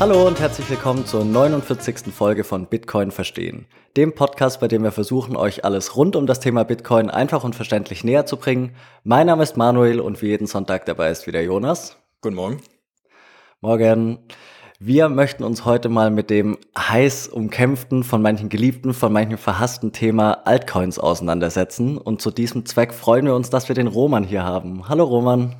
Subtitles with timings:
[0.00, 2.10] Hallo und herzlich willkommen zur 49.
[2.10, 3.66] Folge von Bitcoin verstehen,
[3.98, 7.54] dem Podcast, bei dem wir versuchen, euch alles rund um das Thema Bitcoin einfach und
[7.54, 8.74] verständlich näher zu bringen.
[9.04, 11.98] Mein Name ist Manuel und wie jeden Sonntag dabei ist wieder Jonas.
[12.22, 12.62] Guten Morgen.
[13.60, 14.20] Morgen.
[14.78, 19.92] Wir möchten uns heute mal mit dem heiß umkämpften, von manchen geliebten, von manchen verhassten
[19.92, 21.98] Thema Altcoins auseinandersetzen.
[21.98, 24.88] Und zu diesem Zweck freuen wir uns, dass wir den Roman hier haben.
[24.88, 25.56] Hallo Roman.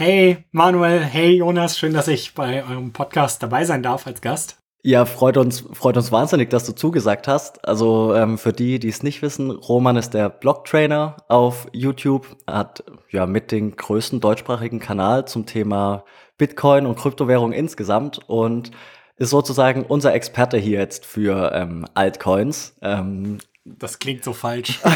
[0.00, 4.56] Hey Manuel, hey Jonas, schön, dass ich bei eurem Podcast dabei sein darf als Gast.
[4.84, 7.66] Ja, freut uns, freut uns wahnsinnig, dass du zugesagt hast.
[7.66, 12.84] Also ähm, für die, die es nicht wissen, Roman ist der Blog-Trainer auf YouTube, hat
[13.10, 16.04] ja mit den größten deutschsprachigen Kanal zum Thema
[16.36, 18.70] Bitcoin und Kryptowährung insgesamt und
[19.16, 22.76] ist sozusagen unser Experte hier jetzt für ähm, Altcoins.
[22.82, 23.38] Ähm,
[23.78, 24.80] das klingt so falsch.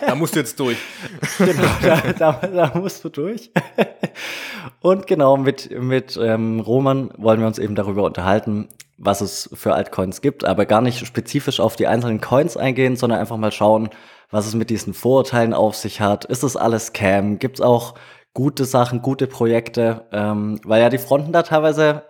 [0.00, 0.78] da musst du jetzt durch.
[1.38, 3.50] Genau, da, da, da musst du durch.
[4.80, 9.74] Und genau, mit, mit ähm, Roman wollen wir uns eben darüber unterhalten, was es für
[9.74, 13.90] Altcoins gibt, aber gar nicht spezifisch auf die einzelnen Coins eingehen, sondern einfach mal schauen,
[14.30, 16.24] was es mit diesen Vorurteilen auf sich hat.
[16.24, 17.38] Ist das alles Scam?
[17.38, 17.94] Gibt es auch
[18.34, 22.04] gute Sachen, gute Projekte, ähm, weil ja die Fronten da teilweise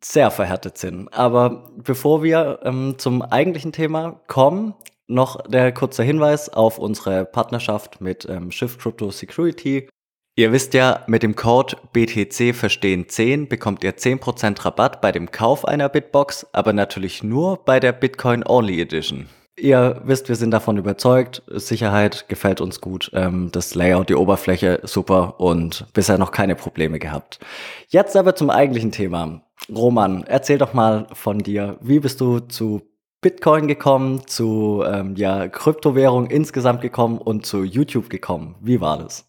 [0.00, 1.08] sehr verhärtet sind.
[1.12, 4.74] Aber bevor wir ähm, zum eigentlichen Thema kommen,
[5.08, 9.88] noch der kurze Hinweis auf unsere Partnerschaft mit ähm, Shift Crypto Security.
[10.36, 15.32] Ihr wisst ja, mit dem Code BTC verstehen 10 bekommt ihr 10% Rabatt bei dem
[15.32, 19.28] Kauf einer Bitbox, aber natürlich nur bei der Bitcoin Only Edition.
[19.58, 21.42] Ihr wisst, wir sind davon überzeugt.
[21.48, 23.10] Sicherheit gefällt uns gut.
[23.14, 27.40] Ähm, das Layout, die Oberfläche, super und bisher noch keine Probleme gehabt.
[27.88, 29.42] Jetzt aber zum eigentlichen Thema.
[29.74, 31.78] Roman, erzähl doch mal von dir.
[31.80, 32.82] Wie bist du zu
[33.20, 38.56] Bitcoin gekommen, zu ähm, ja, Kryptowährung insgesamt gekommen und zu YouTube gekommen?
[38.60, 39.28] Wie war das?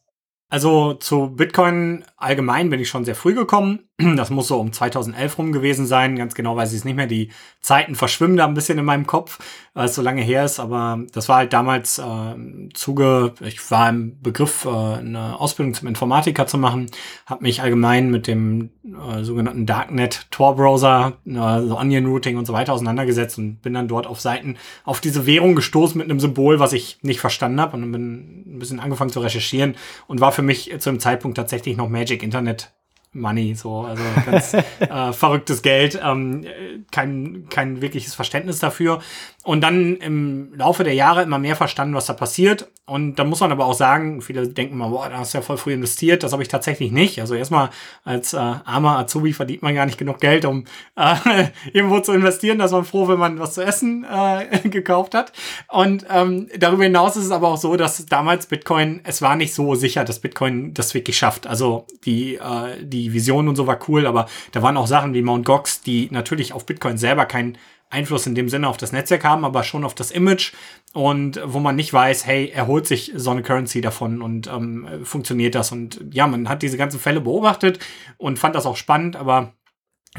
[0.50, 3.89] Also zu Bitcoin allgemein bin ich schon sehr früh gekommen.
[4.00, 6.16] Das muss so um 2011 rum gewesen sein.
[6.16, 7.08] Ganz genau weiß ich es nicht mehr.
[7.08, 9.40] Die Zeiten verschwimmen da ein bisschen in meinem Kopf,
[9.74, 10.60] weil es so lange her ist.
[10.60, 12.36] Aber das war halt damals äh,
[12.74, 16.90] Zuge, ich war im Begriff, äh, eine Ausbildung zum Informatiker zu machen,
[17.26, 22.46] habe mich allgemein mit dem äh, sogenannten Darknet Tor Browser, äh, so Onion Routing und
[22.46, 26.22] so weiter auseinandergesetzt und bin dann dort auf Seiten auf diese Währung gestoßen mit einem
[26.22, 29.76] Symbol, was ich nicht verstanden habe und bin ein bisschen angefangen zu recherchieren
[30.08, 32.72] und war für mich zu dem Zeitpunkt tatsächlich noch Magic Internet
[33.12, 36.46] Money, so, also ganz äh, verrücktes Geld, ähm,
[36.92, 39.02] kein, kein wirkliches Verständnis dafür.
[39.50, 42.68] Und dann im Laufe der Jahre immer mehr verstanden, was da passiert.
[42.86, 45.42] Und da muss man aber auch sagen, viele denken mal, boah, da hast du ja
[45.42, 46.22] voll früh investiert.
[46.22, 47.20] Das habe ich tatsächlich nicht.
[47.20, 47.72] Also erstmal
[48.04, 50.66] als äh, armer Azubi verdient man gar nicht genug Geld, um
[50.96, 52.60] äh, irgendwo zu investieren.
[52.60, 55.34] Da ist man froh, wenn man was zu essen äh, gekauft hat.
[55.68, 59.56] Und ähm, darüber hinaus ist es aber auch so, dass damals Bitcoin, es war nicht
[59.56, 61.48] so sicher, dass Bitcoin das wirklich schafft.
[61.48, 65.24] Also die, äh, die Vision und so war cool, aber da waren auch Sachen wie
[65.24, 67.58] Mount Gox, die natürlich auf Bitcoin selber keinen
[67.90, 70.54] Einfluss in dem Sinne auf das Netzwerk haben, aber schon auf das Image
[70.94, 75.56] und wo man nicht weiß, hey, erholt sich so eine Currency davon und ähm, funktioniert
[75.56, 77.80] das und ja, man hat diese ganzen Fälle beobachtet
[78.18, 79.54] und fand das auch spannend, aber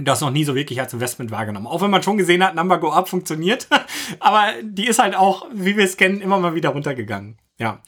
[0.00, 1.66] das noch nie so wirklich als Investment wahrgenommen.
[1.66, 3.68] Auch wenn man schon gesehen hat, Number Go Up funktioniert,
[4.20, 7.38] aber die ist halt auch, wie wir es kennen, immer mal wieder runtergegangen.
[7.58, 7.82] Ja.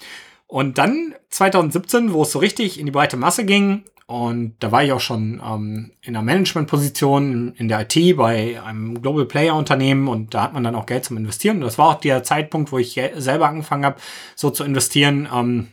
[0.46, 4.84] Und dann 2017, wo es so richtig in die breite Masse ging, und da war
[4.84, 10.06] ich auch schon ähm, in einer Managementposition in der IT bei einem Global Player Unternehmen
[10.06, 11.56] und da hat man dann auch Geld zum Investieren.
[11.56, 13.96] Und das war auch der Zeitpunkt, wo ich selber angefangen habe,
[14.36, 15.68] so zu investieren, ähm,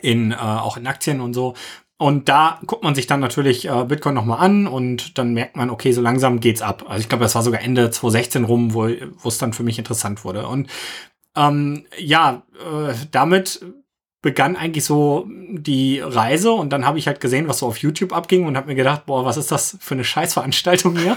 [0.00, 1.52] in, äh, auch in Aktien und so.
[1.98, 5.68] Und da guckt man sich dann natürlich äh, Bitcoin nochmal an und dann merkt man,
[5.68, 6.86] okay, so langsam geht's ab.
[6.88, 10.24] Also ich glaube, das war sogar Ende 2016 rum, wo es dann für mich interessant
[10.24, 10.48] wurde.
[10.48, 10.70] Und
[11.36, 13.60] ähm, ja, äh, damit
[14.28, 18.12] begann eigentlich so die Reise und dann habe ich halt gesehen, was so auf YouTube
[18.12, 21.16] abging und habe mir gedacht, boah, was ist das für eine Scheißveranstaltung hier?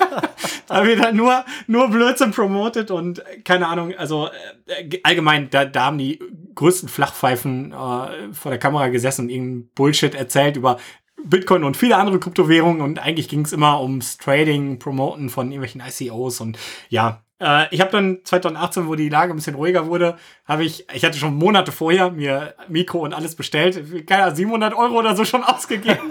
[0.66, 4.28] da ich dann nur, nur Blödsinn promotet und keine Ahnung, also
[4.66, 6.18] äh, allgemein, da, da haben die
[6.54, 10.76] größten Flachpfeifen äh, vor der Kamera gesessen und irgendeinen Bullshit erzählt über
[11.24, 15.80] Bitcoin und viele andere Kryptowährungen und eigentlich ging es immer ums Trading, Promoten von irgendwelchen
[15.80, 16.58] ICOs und
[16.90, 20.16] ja, äh, ich habe dann 2018, wo die Lage ein bisschen ruhiger wurde,
[20.46, 24.98] habe ich, ich hatte schon Monate vorher mir Mikro und alles bestellt, keine 700 Euro
[24.98, 26.10] oder so schon ausgegeben.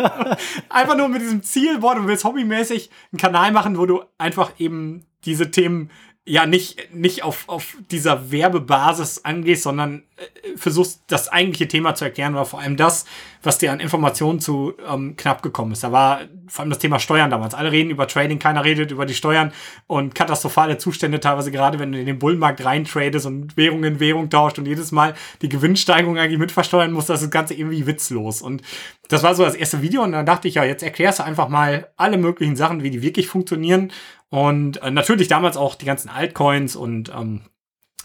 [0.69, 4.51] einfach nur mit diesem Ziel, boah, du willst hobbymäßig einen Kanal machen, wo du einfach
[4.59, 5.89] eben diese Themen
[6.27, 12.03] ja nicht, nicht auf, auf dieser Werbebasis angehst, sondern äh, versuchst, das eigentliche Thema zu
[12.03, 13.05] erklären oder vor allem das,
[13.43, 15.83] was dir an Informationen zu ähm, knapp gekommen ist.
[15.83, 17.53] Da war vor allem das Thema Steuern damals.
[17.53, 19.51] Alle reden über Trading, keiner redet über die Steuern
[19.85, 24.31] und katastrophale Zustände teilweise gerade, wenn du in den Bullmarkt reintradest und Währung in Währung
[24.31, 25.13] tauscht und jedes Mal
[25.43, 28.41] die Gewinnsteigerung eigentlich mit versteuern musst, das ist das Ganze irgendwie witzlos.
[28.41, 28.63] Und
[29.09, 31.49] das war so das erste Video und dann dachte ich, ja, jetzt erklärst du einfach
[31.49, 33.91] mal alle möglichen Sachen, wie die wirklich funktionieren.
[34.29, 37.41] Und äh, natürlich damals auch die ganzen Altcoins und ähm,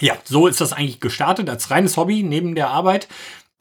[0.01, 3.09] ja, so ist das eigentlich gestartet als reines Hobby neben der Arbeit.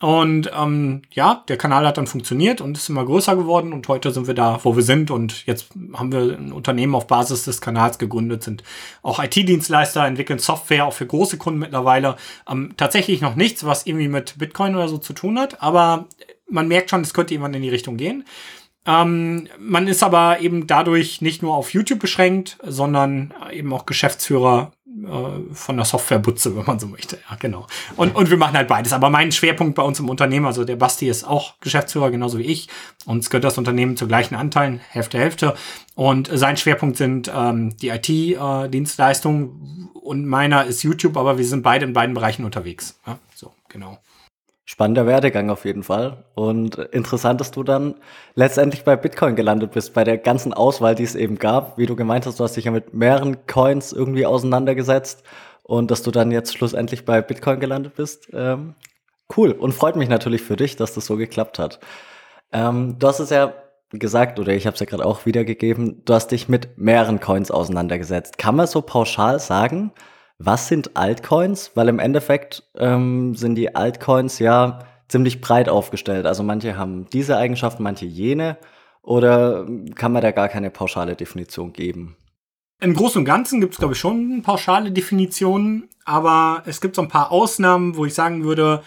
[0.02, 4.12] Und ähm, ja, der Kanal hat dann funktioniert und ist immer größer geworden und heute
[4.12, 7.60] sind wir da, wo wir sind und jetzt haben wir ein Unternehmen auf Basis des
[7.60, 8.64] Kanals gegründet, sind
[9.02, 12.16] auch IT-Dienstleister, entwickeln Software auch für große Kunden mittlerweile.
[12.50, 16.08] Ähm, tatsächlich noch nichts, was irgendwie mit Bitcoin oder so zu tun hat, aber
[16.50, 18.24] man merkt schon, es könnte jemand in die Richtung gehen.
[18.89, 24.71] Ähm, man ist aber eben dadurch nicht nur auf YouTube beschränkt, sondern eben auch Geschäftsführer
[24.88, 27.19] äh, von der Softwarebutze, wenn man so möchte.
[27.30, 27.68] Ja, genau.
[27.95, 28.91] Und, und wir machen halt beides.
[28.91, 32.44] Aber mein Schwerpunkt bei uns im Unternehmen, also der Basti ist auch Geschäftsführer, genauso wie
[32.44, 32.68] ich.
[33.06, 35.53] Uns gehört das Unternehmen zu gleichen Anteilen, Hälfte, Hälfte.
[35.94, 41.62] Und sein Schwerpunkt sind ähm, die IT-Dienstleistungen äh, und meiner ist YouTube, aber wir sind
[41.62, 43.00] beide in beiden Bereichen unterwegs.
[43.06, 44.00] Ja, so, genau.
[44.71, 46.25] Spannender Werdegang auf jeden Fall.
[46.36, 47.95] Und interessant, dass du dann
[48.36, 51.80] letztendlich bei Bitcoin gelandet bist, bei der ganzen Auswahl, die es eben gab.
[51.80, 55.24] Wie du gemeint hast, du hast dich ja mit mehreren Coins irgendwie auseinandergesetzt
[55.63, 58.30] und dass du dann jetzt schlussendlich bei Bitcoin gelandet bist.
[58.31, 58.75] Ähm,
[59.36, 61.80] cool und freut mich natürlich für dich, dass das so geklappt hat.
[62.51, 63.56] Ähm, du hast es ja
[63.89, 67.50] gesagt, oder ich habe es ja gerade auch wiedergegeben, du hast dich mit mehreren Coins
[67.50, 68.38] auseinandergesetzt.
[68.38, 69.94] Kann man so pauschal sagen,
[70.39, 71.71] was sind Altcoins?
[71.75, 76.25] Weil im Endeffekt ähm, sind die Altcoins ja ziemlich breit aufgestellt.
[76.25, 78.57] Also manche haben diese Eigenschaften, manche jene.
[79.01, 82.15] Oder kann man da gar keine pauschale Definition geben?
[82.81, 87.01] Im Großen und Ganzen gibt es, glaube ich, schon pauschale Definitionen, aber es gibt so
[87.01, 88.83] ein paar Ausnahmen, wo ich sagen würde,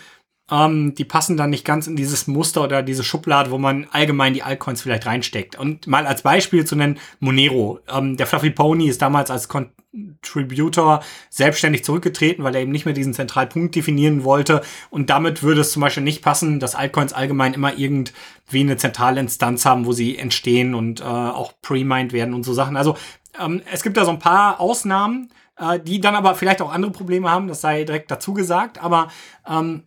[0.53, 4.35] ähm, die passen dann nicht ganz in dieses Muster oder diese Schublade, wo man allgemein
[4.35, 5.59] die Altcoins vielleicht reinsteckt.
[5.59, 7.81] Und mal als Beispiel zu nennen, Monero.
[7.91, 12.95] Ähm, der Fluffy Pony ist damals als Contributor selbstständig zurückgetreten, weil er eben nicht mehr
[12.95, 14.61] diesen Zentralpunkt definieren wollte.
[14.91, 18.13] Und damit würde es zum Beispiel nicht passen, dass Altcoins allgemein immer irgendwie
[18.61, 22.77] eine zentrale Instanz haben, wo sie entstehen und äh, auch pre-mined werden und so Sachen.
[22.77, 22.99] Also
[23.41, 26.93] ähm, es gibt da so ein paar Ausnahmen, äh, die dann aber vielleicht auch andere
[26.93, 28.83] Probleme haben, das sei direkt dazu gesagt.
[28.83, 29.09] Aber
[29.49, 29.85] ähm,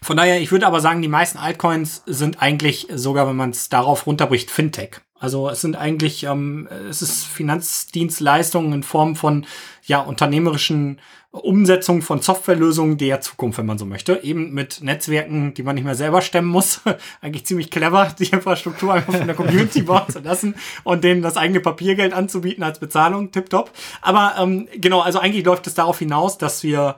[0.00, 3.68] von daher, ich würde aber sagen, die meisten Altcoins sind eigentlich sogar, wenn man es
[3.68, 5.00] darauf runterbricht, Fintech.
[5.20, 9.46] Also es sind eigentlich, ähm, es ist Finanzdienstleistungen in Form von
[9.84, 11.00] ja unternehmerischen
[11.30, 14.20] Umsetzungen von Softwarelösungen der Zukunft, wenn man so möchte.
[14.22, 16.80] Eben mit Netzwerken, die man nicht mehr selber stemmen muss.
[17.20, 20.54] eigentlich ziemlich clever, die Infrastruktur einfach von der Community bauen zu lassen
[20.84, 23.30] und denen das eigene Papiergeld anzubieten als Bezahlung.
[23.30, 23.70] Tipptopp.
[24.00, 26.96] Aber ähm, genau, also eigentlich läuft es darauf hinaus, dass wir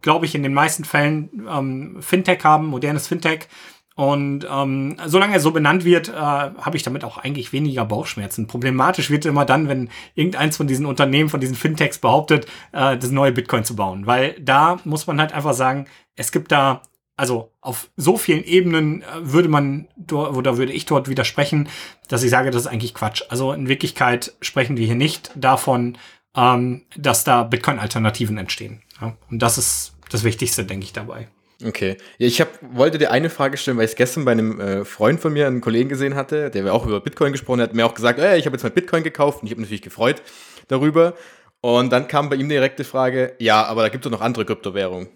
[0.00, 3.48] glaube ich, in den meisten Fällen ähm, Fintech haben, modernes Fintech,
[3.94, 8.46] und ähm, solange er so benannt wird, äh, habe ich damit auch eigentlich weniger Bauchschmerzen.
[8.46, 13.10] Problematisch wird immer dann, wenn irgendeins von diesen Unternehmen, von diesen Fintechs behauptet, äh, das
[13.10, 14.06] neue Bitcoin zu bauen.
[14.06, 15.86] Weil da muss man halt einfach sagen,
[16.16, 16.80] es gibt da,
[17.16, 21.68] also auf so vielen Ebenen äh, würde man oder würde ich dort widersprechen,
[22.08, 23.22] dass ich sage, das ist eigentlich Quatsch.
[23.28, 25.98] Also in Wirklichkeit sprechen wir hier nicht davon,
[26.34, 28.80] ähm, dass da Bitcoin-Alternativen entstehen.
[29.02, 29.16] Ja?
[29.30, 31.28] Und das ist das Wichtigste, denke ich, dabei.
[31.64, 31.96] Okay.
[32.18, 35.20] Ich hab, wollte dir eine Frage stellen, weil ich es gestern bei einem äh, Freund
[35.20, 38.18] von mir, einen Kollegen gesehen hatte, der auch über Bitcoin gesprochen hat, mir auch gesagt,
[38.18, 40.22] ey, ich habe jetzt mal Bitcoin gekauft und ich habe natürlich gefreut
[40.68, 41.14] darüber.
[41.60, 44.24] Und dann kam bei ihm direkt die Frage, ja, aber da gibt es doch noch
[44.24, 45.08] andere Kryptowährungen.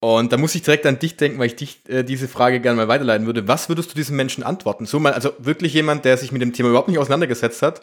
[0.00, 2.76] Und da muss ich direkt an dich denken, weil ich dich äh, diese Frage gerne
[2.76, 3.48] mal weiterleiten würde.
[3.48, 4.84] Was würdest du diesen Menschen antworten?
[4.84, 7.82] So mal, also wirklich jemand, der sich mit dem Thema überhaupt nicht auseinandergesetzt hat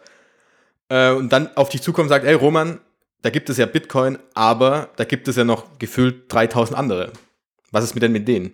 [0.89, 2.79] äh, und dann auf dich zukommt und sagt, ey Roman,
[3.23, 7.13] da gibt es ja Bitcoin, aber da gibt es ja noch gefühlt 3000 andere.
[7.71, 8.53] Was ist mit denn mit denen?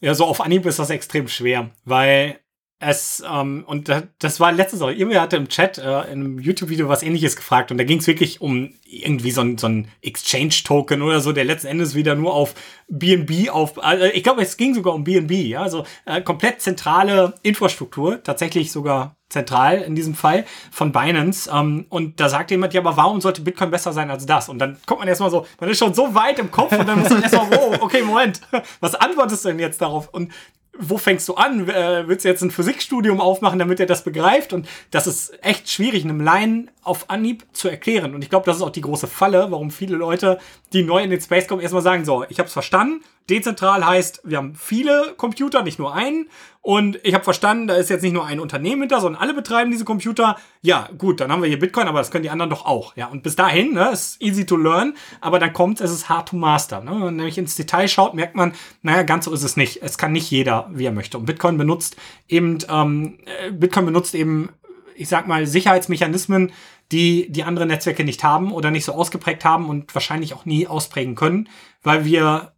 [0.00, 2.40] Ja, so auf Anhieb ist das extrem schwer, weil
[2.80, 6.88] es, ähm, und das war letztes Mal, irgendwer hatte im Chat äh, in einem YouTube-Video
[6.88, 11.02] was ähnliches gefragt und da ging es wirklich um irgendwie so ein, so ein Exchange-Token
[11.02, 12.54] oder so, der letzten Endes wieder nur auf
[12.88, 17.34] BNB auf, also ich glaube, es ging sogar um BNB, ja, also äh, komplett zentrale
[17.42, 21.50] Infrastruktur, tatsächlich sogar zentral in diesem Fall von Binance.
[21.52, 24.48] Ähm, und da sagt jemand, ja, aber warum sollte Bitcoin besser sein als das?
[24.48, 27.00] Und dann kommt man erstmal so, man ist schon so weit im Kopf und dann
[27.00, 28.40] muss man erstmal, wow, okay, Moment,
[28.80, 30.08] was antwortest du denn jetzt darauf?
[30.08, 30.32] Und
[30.78, 31.68] wo fängst du an?
[31.68, 34.52] Äh, willst du jetzt ein Physikstudium aufmachen, damit er das begreift?
[34.52, 38.14] Und das ist echt schwierig, einem Laien auf Anhieb zu erklären.
[38.14, 40.38] Und ich glaube, das ist auch die große Falle, warum viele Leute,
[40.72, 44.22] die neu in den Space kommen, erstmal sagen, so, ich habe es verstanden, Dezentral heißt,
[44.24, 46.28] wir haben viele Computer, nicht nur einen.
[46.60, 49.70] Und ich habe verstanden, da ist jetzt nicht nur ein Unternehmen hinter, sondern alle betreiben
[49.70, 50.36] diese Computer.
[50.60, 52.96] Ja, gut, dann haben wir hier Bitcoin, aber das können die anderen doch auch.
[52.96, 56.28] Ja, und bis dahin, ne, ist easy to learn, aber dann kommt es ist hard
[56.28, 56.80] to master.
[56.80, 56.90] Ne?
[56.90, 59.82] Wenn man nämlich ins Detail schaut, merkt man, naja, ganz so ist es nicht.
[59.82, 61.16] Es kann nicht jeder, wie er möchte.
[61.16, 61.96] Und Bitcoin benutzt
[62.28, 64.50] eben, ähm, äh, Bitcoin benutzt eben,
[64.94, 66.52] ich sag mal, Sicherheitsmechanismen,
[66.92, 70.66] die die andere Netzwerke nicht haben oder nicht so ausgeprägt haben und wahrscheinlich auch nie
[70.66, 71.48] ausprägen können,
[71.82, 72.52] weil wir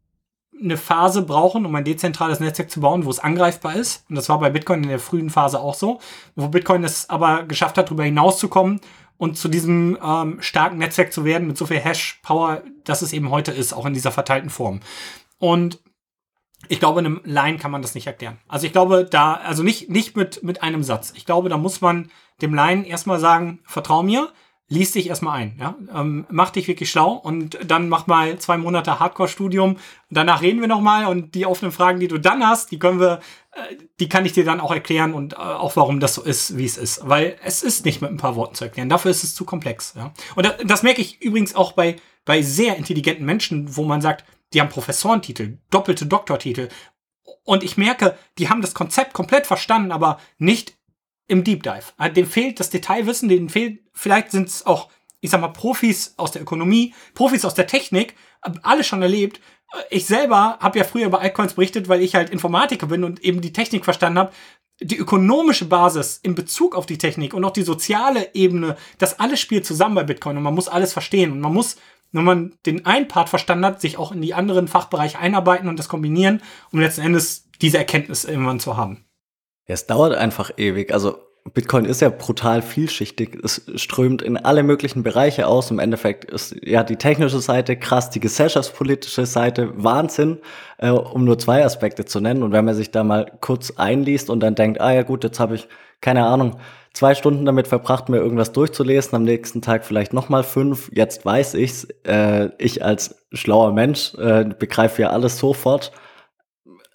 [0.63, 4.05] eine Phase brauchen, um ein dezentrales Netzwerk zu bauen, wo es angreifbar ist.
[4.09, 6.01] Und das war bei Bitcoin in der frühen Phase auch so,
[6.37, 8.81] wo Bitcoin es aber geschafft hat, darüber hinauszukommen
[9.17, 13.31] und zu diesem ähm, starken Netzwerk zu werden mit so viel Hash-Power, dass es eben
[13.31, 14.81] heute ist, auch in dieser verteilten Form.
[15.39, 15.79] Und
[16.69, 18.39] ich glaube, einem Line kann man das nicht erklären.
[18.49, 21.13] Also ich glaube, da, also nicht, nicht mit, mit einem Satz.
[21.17, 22.11] Ich glaube, da muss man
[22.43, 24.31] dem Line erstmal sagen, vertrau mir,
[24.71, 28.57] lies dich erstmal ein, ja, ähm, mach dich wirklich schlau und dann mach mal zwei
[28.57, 29.77] Monate Hardcore-Studium.
[30.09, 33.21] Danach reden wir nochmal und die offenen Fragen, die du dann hast, die können wir,
[33.53, 36.57] äh, die kann ich dir dann auch erklären und äh, auch warum das so ist,
[36.57, 38.89] wie es ist, weil es ist nicht mit ein paar Worten zu erklären.
[38.89, 39.95] Dafür ist es zu komplex.
[39.97, 40.15] Ja.
[40.37, 44.25] Und das, das merke ich übrigens auch bei bei sehr intelligenten Menschen, wo man sagt,
[44.53, 46.69] die haben Professorentitel, doppelte Doktortitel.
[47.45, 50.77] Und ich merke, die haben das Konzept komplett verstanden, aber nicht
[51.31, 51.85] im Deep Dive.
[51.99, 56.15] Äh, dem fehlt das Detailwissen, denen fehlt, vielleicht sind es auch, ich sag mal, Profis
[56.17, 58.17] aus der Ökonomie, Profis aus der Technik,
[58.63, 59.41] alle schon erlebt.
[59.73, 63.21] Äh, ich selber habe ja früher über Altcoins berichtet, weil ich halt Informatiker bin und
[63.21, 64.33] eben die Technik verstanden habe.
[64.83, 69.39] Die ökonomische Basis in Bezug auf die Technik und auch die soziale Ebene, das alles
[69.39, 71.77] spielt zusammen bei Bitcoin und man muss alles verstehen und man muss,
[72.13, 75.79] wenn man den einen Part verstanden hat, sich auch in die anderen Fachbereiche einarbeiten und
[75.79, 79.05] das kombinieren, um letzten Endes diese Erkenntnis irgendwann zu haben.
[79.71, 80.93] Ja, es dauert einfach ewig.
[80.93, 81.19] Also
[81.55, 83.39] Bitcoin ist ja brutal vielschichtig.
[83.45, 85.71] Es strömt in alle möglichen Bereiche aus.
[85.71, 90.39] Im Endeffekt ist ja die technische Seite krass, die gesellschaftspolitische Seite Wahnsinn,
[90.79, 92.43] äh, um nur zwei Aspekte zu nennen.
[92.43, 95.39] Und wenn man sich da mal kurz einliest und dann denkt, ah ja gut, jetzt
[95.39, 95.69] habe ich
[96.01, 96.57] keine Ahnung,
[96.93, 100.91] zwei Stunden damit verbracht, mir irgendwas durchzulesen, am nächsten Tag vielleicht nochmal fünf.
[100.93, 101.87] Jetzt weiß ich's.
[102.05, 105.93] Äh, ich als schlauer Mensch äh, begreife ja alles sofort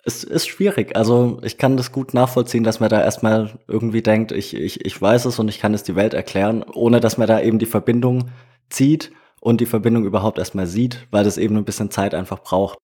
[0.05, 0.95] es ist schwierig.
[0.95, 5.01] Also ich kann das gut nachvollziehen, dass man da erstmal irgendwie denkt, ich, ich, ich
[5.01, 7.65] weiß es und ich kann es die Welt erklären, ohne dass man da eben die
[7.65, 8.29] Verbindung
[8.69, 12.77] zieht und die Verbindung überhaupt erstmal sieht, weil das eben ein bisschen Zeit einfach braucht.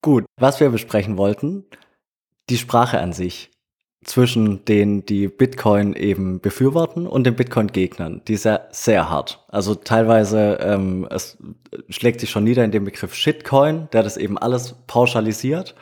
[0.00, 1.66] Gut, was wir besprechen wollten,
[2.48, 3.50] die Sprache an sich
[4.04, 8.22] zwischen denen, die Bitcoin eben befürworten und den Bitcoin-Gegnern.
[8.26, 9.44] Die ist ja sehr hart.
[9.48, 11.36] Also teilweise, ähm, es
[11.90, 15.74] schlägt sich schon nieder in dem Begriff Shitcoin, der das eben alles pauschalisiert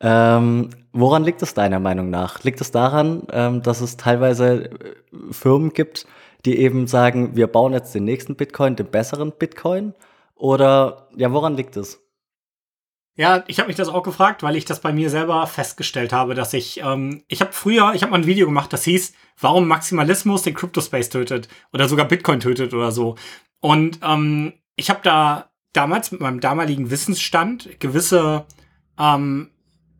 [0.00, 2.42] ähm, woran liegt es deiner Meinung nach?
[2.44, 4.94] Liegt es daran, ähm, dass es teilweise äh,
[5.30, 6.06] Firmen gibt,
[6.44, 9.94] die eben sagen, wir bauen jetzt den nächsten Bitcoin, den besseren Bitcoin?
[10.34, 12.00] Oder ja, woran liegt es?
[13.16, 16.36] Ja, ich habe mich das auch gefragt, weil ich das bei mir selber festgestellt habe,
[16.36, 19.66] dass ich, ähm, ich habe früher, ich habe mal ein Video gemacht, das hieß, warum
[19.66, 23.16] Maximalismus den Crypto-Space tötet oder sogar Bitcoin tötet oder so.
[23.58, 28.46] Und ähm, ich habe da damals mit meinem damaligen Wissensstand gewisse
[28.96, 29.50] ähm,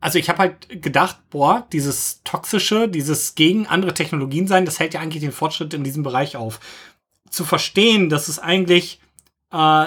[0.00, 4.94] also ich habe halt gedacht, boah, dieses toxische, dieses gegen andere Technologien sein, das hält
[4.94, 6.60] ja eigentlich den Fortschritt in diesem Bereich auf.
[7.30, 9.00] Zu verstehen, dass es eigentlich
[9.52, 9.86] äh,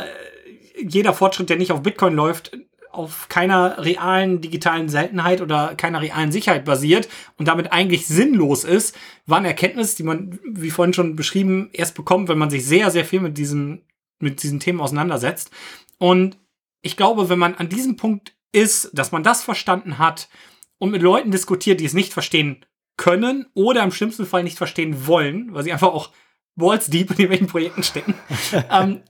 [0.81, 2.51] jeder Fortschritt, der nicht auf Bitcoin läuft,
[2.91, 8.97] auf keiner realen digitalen Seltenheit oder keiner realen Sicherheit basiert und damit eigentlich sinnlos ist,
[9.25, 12.91] war eine Erkenntnis, die man, wie vorhin schon beschrieben, erst bekommt, wenn man sich sehr,
[12.91, 13.81] sehr viel mit diesem,
[14.19, 15.51] mit diesen Themen auseinandersetzt.
[15.99, 16.37] Und
[16.81, 20.29] ich glaube, wenn man an diesem Punkt ist, dass man das verstanden hat
[20.77, 22.65] und mit Leuten diskutiert, die es nicht verstehen
[22.97, 26.11] können oder im schlimmsten Fall nicht verstehen wollen, weil sie einfach auch
[26.55, 28.13] Balls deep in irgendwelchen Projekten stecken,
[28.69, 29.01] ähm,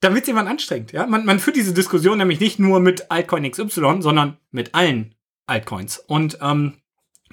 [0.00, 0.92] wird es jemand anstrengend.
[0.92, 1.06] Ja?
[1.06, 5.14] Man, man führt diese Diskussion nämlich nicht nur mit Altcoin XY, sondern mit allen
[5.46, 5.98] Altcoins.
[5.98, 6.74] Und ähm,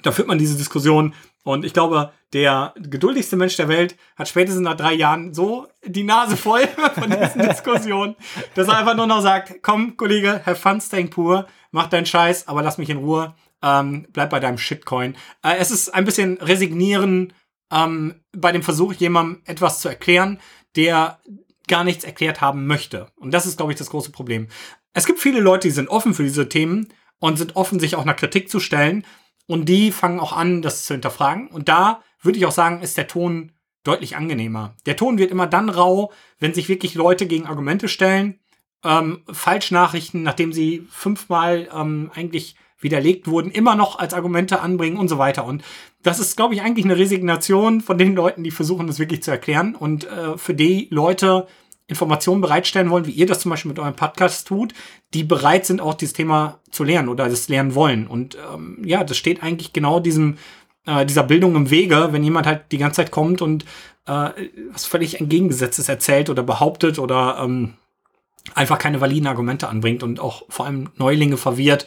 [0.02, 1.14] da führt man diese Diskussion
[1.44, 6.02] und ich glaube, der geduldigste Mensch der Welt hat spätestens nach drei Jahren so die
[6.02, 8.16] Nase voll von diesen Diskussionen,
[8.54, 12.48] dass er einfach nur noch sagt, komm, Kollege, have fun staying poor, mach deinen Scheiß,
[12.48, 15.16] aber lass mich in Ruhe, ähm, bleib bei deinem Shitcoin.
[15.42, 17.34] Äh, es ist ein bisschen resignieren
[17.70, 20.40] ähm, bei dem Versuch, jemandem etwas zu erklären,
[20.76, 21.20] der
[21.68, 23.08] gar nichts erklärt haben möchte.
[23.16, 24.48] Und das ist, glaube ich, das große Problem.
[24.94, 28.02] Es gibt viele Leute, die sind offen für diese Themen und sind offen, sich auch
[28.02, 29.04] einer Kritik zu stellen.
[29.46, 31.48] Und die fangen auch an, das zu hinterfragen.
[31.48, 34.74] Und da würde ich auch sagen, ist der Ton deutlich angenehmer.
[34.86, 38.40] Der Ton wird immer dann rau, wenn sich wirklich Leute gegen Argumente stellen,
[38.82, 45.08] ähm, Falschnachrichten, nachdem sie fünfmal ähm, eigentlich widerlegt wurden, immer noch als Argumente anbringen und
[45.08, 45.44] so weiter.
[45.44, 45.62] Und
[46.02, 49.30] das ist, glaube ich, eigentlich eine Resignation von den Leuten, die versuchen, das wirklich zu
[49.30, 49.74] erklären.
[49.74, 51.46] Und äh, für die Leute
[51.86, 54.72] Informationen bereitstellen wollen, wie ihr das zum Beispiel mit eurem Podcast tut,
[55.12, 58.06] die bereit sind, auch dieses Thema zu lernen oder das lernen wollen.
[58.06, 60.38] Und ähm, ja, das steht eigentlich genau diesem,
[60.86, 63.64] äh, dieser Bildung im Wege, wenn jemand halt die ganze Zeit kommt und
[64.06, 64.30] äh,
[64.72, 67.74] was völlig entgegengesetztes erzählt oder behauptet oder ähm,
[68.54, 71.86] einfach keine validen Argumente anbringt und auch vor allem Neulinge verwirrt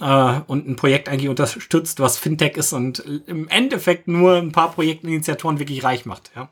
[0.00, 4.72] äh, und ein Projekt eigentlich unterstützt, was Fintech ist und im Endeffekt nur ein paar
[4.72, 6.30] Projektinitiatoren wirklich reich macht.
[6.36, 6.48] Ja.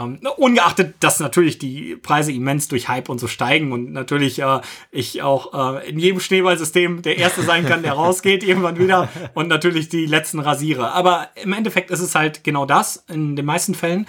[0.00, 4.60] Ähm, ungeachtet, dass natürlich die Preise immens durch Hype und so steigen und natürlich äh,
[4.90, 9.48] ich auch äh, in jedem Schneeballsystem der Erste sein kann, der rausgeht irgendwann wieder und
[9.48, 10.92] natürlich die letzten rasiere.
[10.92, 14.06] Aber im Endeffekt ist es halt genau das in den meisten Fällen.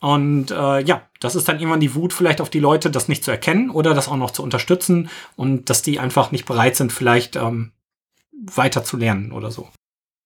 [0.00, 3.24] Und äh, ja, das ist dann irgendwann die Wut vielleicht auf die Leute, das nicht
[3.24, 6.92] zu erkennen oder das auch noch zu unterstützen und dass die einfach nicht bereit sind,
[6.92, 7.72] vielleicht ähm,
[8.32, 9.68] weiter zu lernen oder so.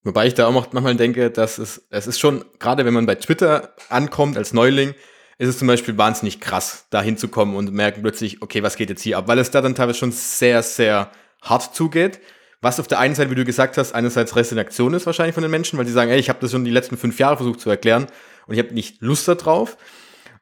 [0.03, 3.15] Wobei ich da auch manchmal denke, dass es, es ist schon, gerade wenn man bei
[3.15, 4.93] Twitter ankommt als Neuling,
[5.37, 9.01] ist es zum Beispiel wahnsinnig krass, da hinzukommen und merken plötzlich, okay, was geht jetzt
[9.01, 9.27] hier ab?
[9.27, 12.19] Weil es da dann teilweise schon sehr, sehr hart zugeht.
[12.61, 15.51] Was auf der einen Seite, wie du gesagt hast, einerseits Resignation ist wahrscheinlich von den
[15.51, 17.69] Menschen, weil die sagen, ey, ich habe das schon die letzten fünf Jahre versucht zu
[17.69, 18.07] erklären
[18.47, 19.77] und ich habe nicht Lust darauf.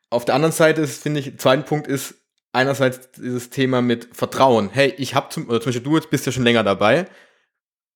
[0.09, 2.15] Auf der anderen Seite ist, finde ich, zweiten Punkt ist
[2.53, 4.69] einerseits dieses Thema mit Vertrauen.
[4.71, 7.05] Hey, ich habe zum, oder zum Beispiel du jetzt bist ja schon länger dabei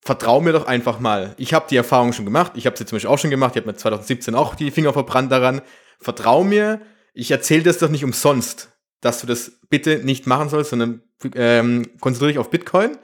[0.01, 1.35] vertrau mir doch einfach mal.
[1.37, 2.53] Ich habe die Erfahrung schon gemacht.
[2.55, 3.55] Ich habe sie zum Beispiel auch schon gemacht.
[3.55, 5.61] Ich habe mir 2017 auch die Finger verbrannt daran.
[5.99, 6.81] Vertrau mir.
[7.13, 11.03] Ich erzähle das doch nicht umsonst, dass du das bitte nicht machen sollst, sondern
[11.35, 12.97] ähm, konzentriere dich auf Bitcoin.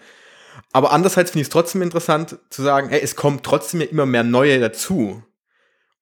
[0.74, 4.06] Aber andererseits finde ich es trotzdem interessant zu sagen, hey, es kommt trotzdem ja immer
[4.06, 5.24] mehr neue dazu.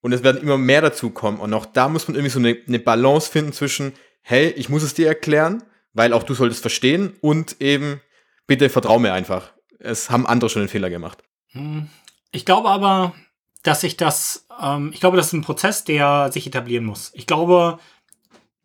[0.02, 1.40] Und es werden immer mehr dazu kommen.
[1.40, 4.84] Und auch da muss man irgendwie so eine, eine Balance finden zwischen, hey, ich muss
[4.84, 8.02] es dir erklären, weil auch du solltest verstehen und eben,
[8.48, 11.24] bitte vertrau mir einfach es haben andere schon den Fehler gemacht.
[11.52, 11.90] Hm.
[12.32, 13.14] Ich glaube aber,
[13.64, 17.12] dass sich das, ähm, ich glaube, das ist ein Prozess, der sich etablieren muss.
[17.16, 17.80] Ich glaube,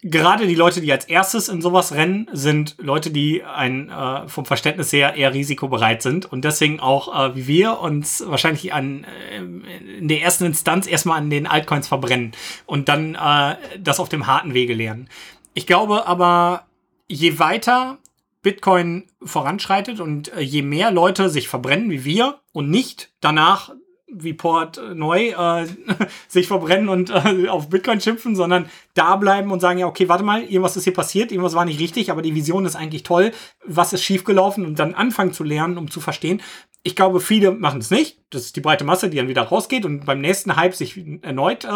[0.02, 4.47] gerade die Leute, die als erstes in sowas rennen, sind Leute, die ein, äh, vom
[4.47, 9.38] Verständnis her eher risikobereit sind und deswegen auch äh, wie wir uns wahrscheinlich an äh,
[9.38, 12.33] in der ersten Instanz erstmal an den Altcoins verbrennen
[12.67, 15.09] und dann äh, das auf dem harten Wege lernen.
[15.55, 16.67] Ich glaube aber,
[17.09, 17.99] je weiter
[18.42, 23.70] Bitcoin voranschreitet und äh, je mehr Leute sich verbrennen wie wir und nicht danach
[24.12, 25.66] wie Port äh, neu äh,
[26.28, 30.25] sich verbrennen und äh, auf Bitcoin schimpfen, sondern da bleiben und sagen, ja, okay, warte
[30.25, 33.32] mal, irgendwas ist hier passiert, irgendwas war nicht richtig, aber die Vision ist eigentlich toll,
[33.64, 36.42] was ist schiefgelaufen und dann anfangen zu lernen, um zu verstehen.
[36.82, 38.20] Ich glaube, viele machen es nicht.
[38.30, 41.64] Das ist die breite Masse, die dann wieder rausgeht und beim nächsten Hype sich erneut
[41.64, 41.68] äh,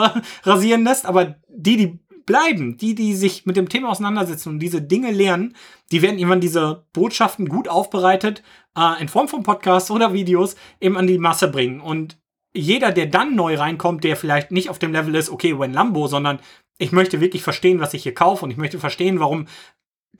[0.44, 1.04] rasieren lässt.
[1.04, 5.54] Aber die, die bleiben, die, die sich mit dem Thema auseinandersetzen und diese Dinge lernen,
[5.92, 8.42] die werden irgendwann diese Botschaften gut aufbereitet,
[8.76, 11.80] äh, in Form von Podcasts oder Videos, eben an die Masse bringen.
[11.80, 12.18] Und
[12.54, 16.06] jeder, der dann neu reinkommt, der vielleicht nicht auf dem Level ist, okay, when Lambo,
[16.06, 16.38] sondern
[16.78, 19.46] ich möchte wirklich verstehen, was ich hier kaufe und ich möchte verstehen, warum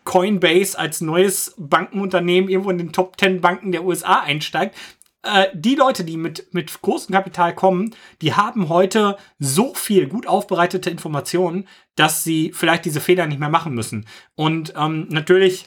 [0.05, 4.77] Coinbase als neues Bankenunternehmen irgendwo in den Top 10 Banken der USA einsteigt,
[5.25, 10.27] äh, die Leute, die mit, mit großem Kapital kommen, die haben heute so viel gut
[10.27, 14.07] aufbereitete Informationen, dass sie vielleicht diese Fehler nicht mehr machen müssen.
[14.35, 15.67] Und ähm, natürlich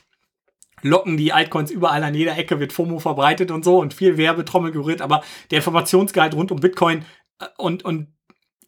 [0.81, 4.71] locken die Altcoins überall an jeder Ecke, wird FOMO verbreitet und so und viel Werbetrommel
[4.71, 7.05] gerührt, aber der Informationsgehalt rund um Bitcoin
[7.39, 8.13] äh, und, und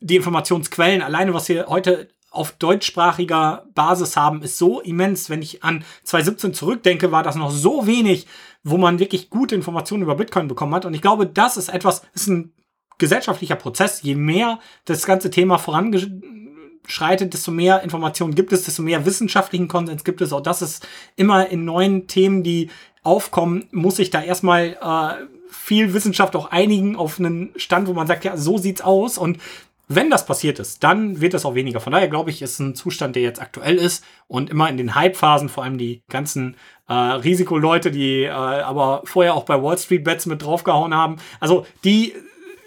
[0.02, 5.30] die Informationsquellen, alleine was wir heute auf deutschsprachiger Basis haben, ist so immens.
[5.30, 8.28] Wenn ich an 2017 zurückdenke, war das noch so wenig,
[8.63, 10.86] wo man wirklich gute Informationen über Bitcoin bekommen hat.
[10.86, 12.54] Und ich glaube, das ist etwas, das ist ein
[12.98, 14.02] gesellschaftlicher Prozess.
[14.02, 20.04] Je mehr das ganze Thema voranschreitet, desto mehr Informationen gibt es, desto mehr wissenschaftlichen Konsens
[20.04, 20.34] gibt es.
[20.34, 22.69] Auch das ist immer in neuen Themen, die
[23.02, 28.08] aufkommen, muss sich da erstmal äh, viel Wissenschaft auch einigen auf einen Stand, wo man
[28.08, 29.17] sagt, ja, so sieht's aus.
[29.17, 29.39] Und
[29.88, 31.80] wenn das passiert ist, dann wird es auch weniger.
[31.80, 34.93] Von daher glaube ich, ist ein Zustand, der jetzt aktuell ist und immer in den
[34.93, 36.56] Hype-Phasen, vor allem die ganzen
[36.89, 41.17] äh, Risikoleute, die äh, aber vorher auch bei Wall Street Bets mit draufgehauen haben.
[41.39, 42.13] Also die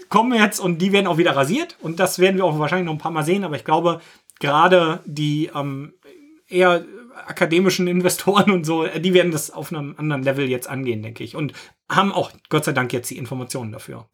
[0.09, 2.95] kommen jetzt und die werden auch wieder rasiert und das werden wir auch wahrscheinlich noch
[2.95, 3.45] ein paar Mal sehen.
[3.45, 4.01] Aber ich glaube,
[4.41, 5.95] gerade die ähm,
[6.49, 6.85] eher
[7.27, 11.37] akademischen Investoren und so, die werden das auf einem anderen Level jetzt angehen, denke ich.
[11.37, 11.53] Und
[11.91, 14.09] haben auch Gott sei Dank jetzt die Informationen dafür.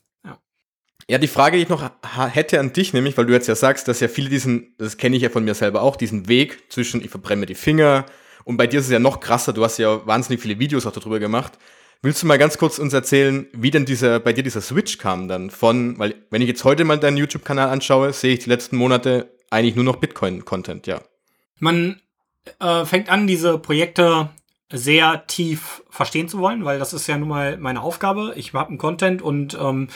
[1.10, 1.90] Ja, die Frage, die ich noch
[2.34, 5.16] hätte an dich, nämlich, weil du jetzt ja sagst, dass ja viele diesen, das kenne
[5.16, 8.04] ich ja von mir selber auch, diesen Weg zwischen ich verbrenne mir die Finger
[8.48, 10.92] und bei dir ist es ja noch krasser, du hast ja wahnsinnig viele Videos auch
[10.92, 11.58] darüber gemacht.
[12.00, 15.28] Willst du mal ganz kurz uns erzählen, wie denn dieser, bei dir dieser Switch kam
[15.28, 18.76] dann von, weil wenn ich jetzt heute mal deinen YouTube-Kanal anschaue, sehe ich die letzten
[18.76, 21.02] Monate eigentlich nur noch Bitcoin-Content, ja.
[21.58, 22.00] Man
[22.58, 24.30] äh, fängt an, diese Projekte
[24.72, 28.32] sehr tief verstehen zu wollen, weil das ist ja nun mal meine Aufgabe.
[28.36, 29.88] Ich habe einen Content und ähm,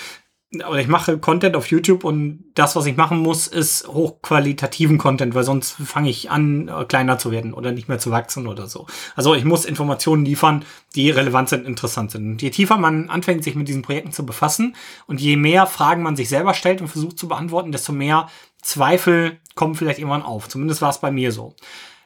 [0.55, 5.35] oder ich mache Content auf YouTube und das, was ich machen muss, ist hochqualitativen Content,
[5.35, 8.67] weil sonst fange ich an, äh, kleiner zu werden oder nicht mehr zu wachsen oder
[8.67, 8.87] so.
[9.17, 12.27] Also ich muss Informationen liefern, die relevant sind, interessant sind.
[12.33, 16.03] Und je tiefer man anfängt, sich mit diesen Projekten zu befassen und je mehr Fragen
[16.03, 18.29] man sich selber stellt und versucht zu beantworten, desto mehr
[18.61, 20.49] Zweifel kommen vielleicht irgendwann auf.
[20.49, 21.57] Zumindest war es bei mir so.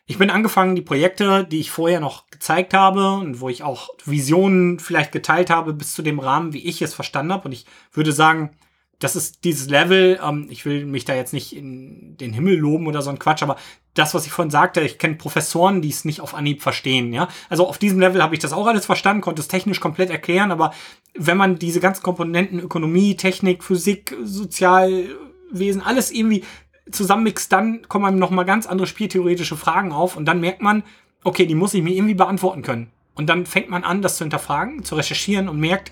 [0.08, 3.88] Ich bin angefangen, die Projekte, die ich vorher noch gezeigt habe und wo ich auch
[4.04, 7.46] Visionen vielleicht geteilt habe, bis zu dem Rahmen, wie ich es verstanden habe.
[7.46, 8.56] Und ich würde sagen,
[8.98, 12.86] das ist dieses Level, ähm, ich will mich da jetzt nicht in den Himmel loben
[12.86, 13.56] oder so ein Quatsch, aber
[13.94, 17.28] das, was ich vorhin sagte, ich kenne Professoren, die es nicht auf Anhieb verstehen, ja.
[17.48, 20.52] Also auf diesem Level habe ich das auch alles verstanden, konnte es technisch komplett erklären,
[20.52, 20.72] aber
[21.14, 26.44] wenn man diese ganzen Komponenten, Ökonomie, Technik, Physik, Sozialwesen, alles irgendwie
[26.90, 30.82] zusammenmixt, dann kommen nochmal ganz andere spieltheoretische Fragen auf und dann merkt man,
[31.24, 32.90] okay, die muss ich mir irgendwie beantworten können.
[33.14, 35.90] Und dann fängt man an, das zu hinterfragen, zu recherchieren und merkt,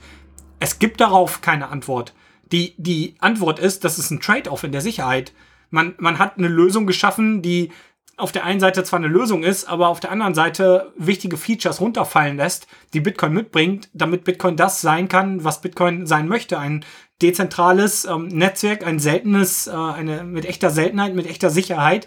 [0.61, 2.14] es gibt darauf keine Antwort.
[2.52, 5.33] Die, die Antwort ist, das ist ein Trade-off in der Sicherheit.
[5.70, 7.70] Man, man hat eine Lösung geschaffen, die
[8.16, 11.80] auf der einen Seite zwar eine Lösung ist, aber auf der anderen Seite wichtige Features
[11.80, 16.59] runterfallen lässt, die Bitcoin mitbringt, damit Bitcoin das sein kann, was Bitcoin sein möchte.
[16.59, 16.85] Ein
[17.22, 22.07] dezentrales ähm, Netzwerk, ein seltenes, äh, eine mit echter Seltenheit, mit echter Sicherheit.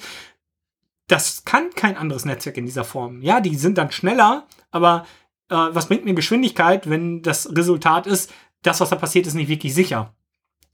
[1.08, 3.22] Das kann kein anderes Netzwerk in dieser Form.
[3.22, 5.06] Ja, die sind dann schneller, aber
[5.50, 9.50] äh, was bringt mir Geschwindigkeit, wenn das Resultat ist, das, was da passiert, ist nicht
[9.50, 10.14] wirklich sicher.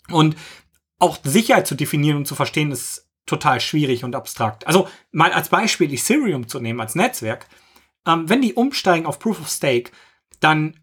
[0.10, 0.36] Und
[1.00, 4.66] auch Sicherheit zu definieren und zu verstehen, ist total schwierig und abstrakt.
[4.68, 7.48] Also mal als Beispiel Ethereum zu nehmen als Netzwerk.
[8.08, 9.92] Ähm, wenn die umsteigen auf Proof of Stake,
[10.40, 10.80] dann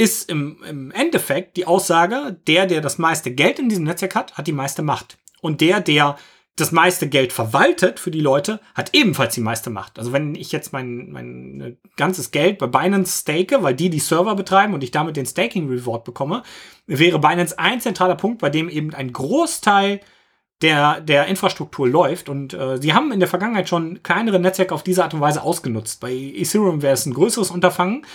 [0.00, 4.38] ist im, im Endeffekt die Aussage, der, der das meiste Geld in diesem Netzwerk hat,
[4.38, 5.18] hat die meiste Macht.
[5.42, 6.16] Und der, der
[6.56, 9.98] das meiste Geld verwaltet für die Leute, hat ebenfalls die meiste Macht.
[9.98, 14.34] Also wenn ich jetzt mein, mein ganzes Geld bei Binance stake, weil die die Server
[14.34, 16.44] betreiben und ich damit den Staking Reward bekomme,
[16.86, 20.00] wäre Binance ein zentraler Punkt, bei dem eben ein Großteil
[20.62, 22.30] der, der Infrastruktur läuft.
[22.30, 25.42] Und äh, sie haben in der Vergangenheit schon kleinere Netzwerke auf diese Art und Weise
[25.42, 26.00] ausgenutzt.
[26.00, 28.06] Bei Ethereum wäre es ein größeres Unterfangen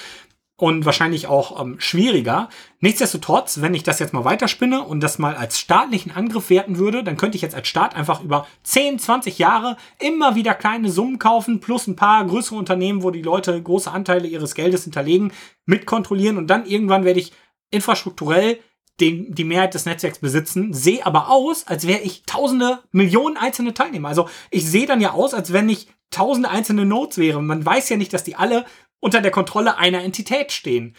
[0.57, 2.49] und wahrscheinlich auch ähm, schwieriger.
[2.79, 7.03] Nichtsdestotrotz, wenn ich das jetzt mal weiterspinne und das mal als staatlichen Angriff werten würde,
[7.03, 11.19] dann könnte ich jetzt als Staat einfach über 10, 20 Jahre immer wieder kleine Summen
[11.19, 15.33] kaufen, plus ein paar größere Unternehmen, wo die Leute große Anteile ihres Geldes hinterlegen,
[15.65, 17.33] mitkontrollieren und dann irgendwann werde ich
[17.71, 18.59] infrastrukturell
[19.01, 23.73] den, die Mehrheit des Netzwerks besitzen, sehe aber aus, als wäre ich tausende, Millionen einzelne
[23.73, 24.07] Teilnehmer.
[24.07, 27.41] Also ich sehe dann ja aus, als wenn ich tausende einzelne Nodes wäre.
[27.41, 28.65] Man weiß ja nicht, dass die alle
[29.05, 30.95] unter der Kontrolle einer Entität stehen.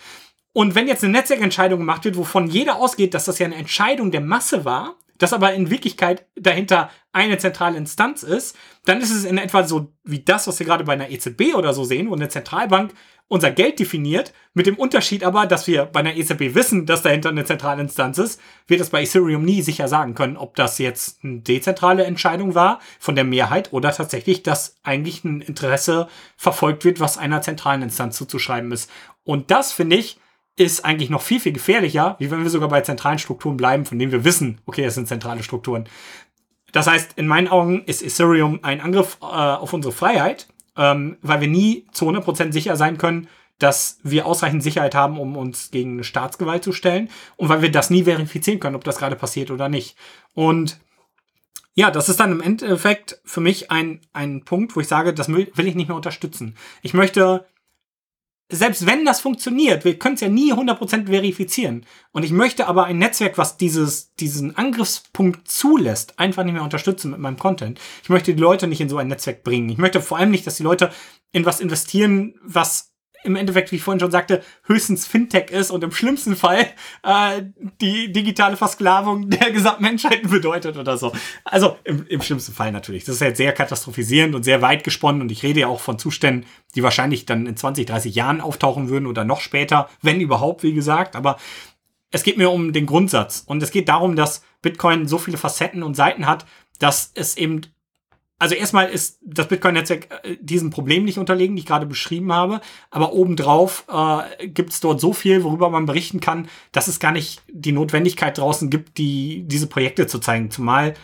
[0.52, 4.12] Und wenn jetzt eine Netzwerkentscheidung gemacht wird, wovon jeder ausgeht, dass das ja eine Entscheidung
[4.12, 9.24] der Masse war, das aber in Wirklichkeit dahinter eine zentrale Instanz ist, dann ist es
[9.24, 12.14] in etwa so wie das, was wir gerade bei einer EZB oder so sehen, wo
[12.14, 12.94] eine Zentralbank
[13.28, 17.30] unser Geld definiert, mit dem Unterschied aber, dass wir bei einer EZB wissen, dass dahinter
[17.30, 21.24] eine zentrale Instanz ist, wird es bei Ethereum nie sicher sagen können, ob das jetzt
[21.24, 27.00] eine dezentrale Entscheidung war von der Mehrheit oder tatsächlich, dass eigentlich ein Interesse verfolgt wird,
[27.00, 28.90] was einer zentralen Instanz zuzuschreiben ist.
[29.24, 30.20] Und das finde ich,
[30.56, 33.98] ist eigentlich noch viel, viel gefährlicher, wie wenn wir sogar bei zentralen Strukturen bleiben, von
[33.98, 35.88] denen wir wissen, okay, es sind zentrale Strukturen.
[36.72, 41.40] Das heißt, in meinen Augen ist Ethereum ein Angriff äh, auf unsere Freiheit, ähm, weil
[41.40, 45.92] wir nie zu 100% sicher sein können, dass wir ausreichend Sicherheit haben, um uns gegen
[45.92, 49.50] eine Staatsgewalt zu stellen und weil wir das nie verifizieren können, ob das gerade passiert
[49.50, 49.96] oder nicht.
[50.34, 50.78] Und
[51.74, 55.28] ja, das ist dann im Endeffekt für mich ein, ein Punkt, wo ich sage, das
[55.28, 56.56] will ich nicht mehr unterstützen.
[56.82, 57.46] Ich möchte
[58.48, 61.84] selbst wenn das funktioniert, wir können es ja nie 100% verifizieren.
[62.12, 67.10] Und ich möchte aber ein Netzwerk, was dieses, diesen Angriffspunkt zulässt, einfach nicht mehr unterstützen
[67.10, 67.80] mit meinem Content.
[68.02, 69.68] Ich möchte die Leute nicht in so ein Netzwerk bringen.
[69.68, 70.92] Ich möchte vor allem nicht, dass die Leute
[71.32, 72.95] in was investieren, was
[73.26, 76.66] im Endeffekt, wie ich vorhin schon sagte, höchstens Fintech ist und im schlimmsten Fall
[77.02, 77.42] äh,
[77.80, 81.12] die digitale Versklavung der gesamten Menschheit bedeutet oder so.
[81.44, 83.04] Also im, im schlimmsten Fall natürlich.
[83.04, 85.98] Das ist jetzt sehr katastrophisierend und sehr weit gesponnen und ich rede ja auch von
[85.98, 90.62] Zuständen, die wahrscheinlich dann in 20, 30 Jahren auftauchen würden oder noch später, wenn überhaupt,
[90.62, 91.16] wie gesagt.
[91.16, 91.36] Aber
[92.10, 95.82] es geht mir um den Grundsatz und es geht darum, dass Bitcoin so viele Facetten
[95.82, 96.46] und Seiten hat,
[96.78, 97.62] dass es eben
[98.38, 102.60] also erstmal ist das Bitcoin-Netzwerk äh, diesem Problem nicht unterlegen, die ich gerade beschrieben habe.
[102.90, 107.12] Aber obendrauf äh, gibt es dort so viel, worüber man berichten kann, dass es gar
[107.12, 110.50] nicht die Notwendigkeit draußen gibt, die, diese Projekte zu zeigen.
[110.50, 110.94] Zumal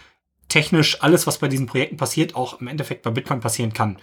[0.49, 3.99] technisch alles, was bei diesen Projekten passiert, auch im Endeffekt bei Bitcoin passieren kann.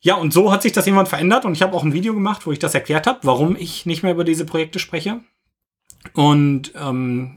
[0.00, 2.46] Ja, und so hat sich das irgendwann verändert und ich habe auch ein Video gemacht,
[2.46, 5.20] wo ich das erklärt habe, warum ich nicht mehr über diese Projekte spreche.
[6.14, 7.36] Und ähm,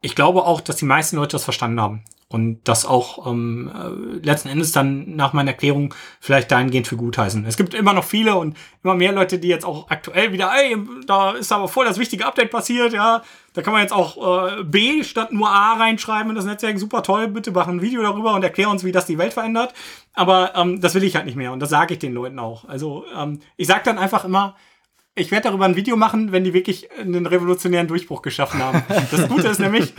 [0.00, 2.04] ich glaube auch, dass die meisten Leute das verstanden haben.
[2.28, 7.18] Und das auch ähm, äh, letzten Endes dann nach meiner Erklärung vielleicht dahingehend für gut
[7.18, 7.44] heißen.
[7.46, 10.76] Es gibt immer noch viele und immer mehr Leute, die jetzt auch aktuell wieder, ey,
[11.06, 13.22] da ist aber voll das wichtige Update passiert, ja.
[13.52, 16.80] Da kann man jetzt auch äh, B statt nur A reinschreiben in das Netzwerk.
[16.80, 19.72] Super toll, bitte mach ein Video darüber und erklär uns, wie das die Welt verändert.
[20.12, 22.68] Aber ähm, das will ich halt nicht mehr und das sage ich den Leuten auch.
[22.68, 24.56] Also ähm, ich sage dann einfach immer,
[25.16, 28.82] ich werde darüber ein Video machen, wenn die wirklich einen revolutionären Durchbruch geschaffen haben.
[29.10, 29.94] Das Gute ist nämlich,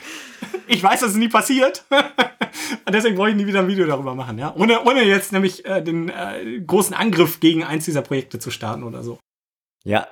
[0.66, 1.84] ich weiß, dass es nie passiert.
[2.84, 4.52] Und deswegen wollte ich nie wieder ein Video darüber machen, ja.
[4.56, 8.82] Ohne, ohne jetzt nämlich äh, den äh, großen Angriff gegen eins dieser Projekte zu starten
[8.82, 9.18] oder so.
[9.84, 10.06] Ja,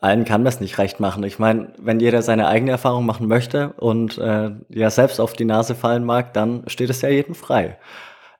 [0.00, 1.22] allen kann das nicht recht machen.
[1.24, 5.44] Ich meine, wenn jeder seine eigene Erfahrung machen möchte und äh, ja selbst auf die
[5.44, 7.78] Nase fallen mag, dann steht es ja jedem frei.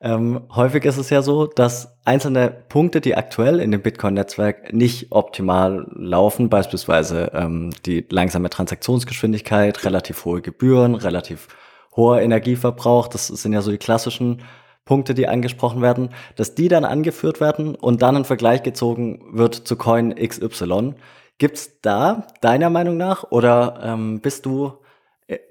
[0.05, 5.12] Ähm, häufig ist es ja so, dass einzelne Punkte, die aktuell in dem Bitcoin-Netzwerk nicht
[5.12, 11.47] optimal laufen, beispielsweise ähm, die langsame Transaktionsgeschwindigkeit, relativ hohe Gebühren, relativ
[11.95, 14.43] hoher Energieverbrauch, das sind ja so die klassischen
[14.85, 19.55] Punkte, die angesprochen werden, dass die dann angeführt werden und dann ein Vergleich gezogen wird
[19.55, 20.95] zu Coin XY.
[21.38, 24.73] Gibt's da deiner Meinung nach oder ähm, bist du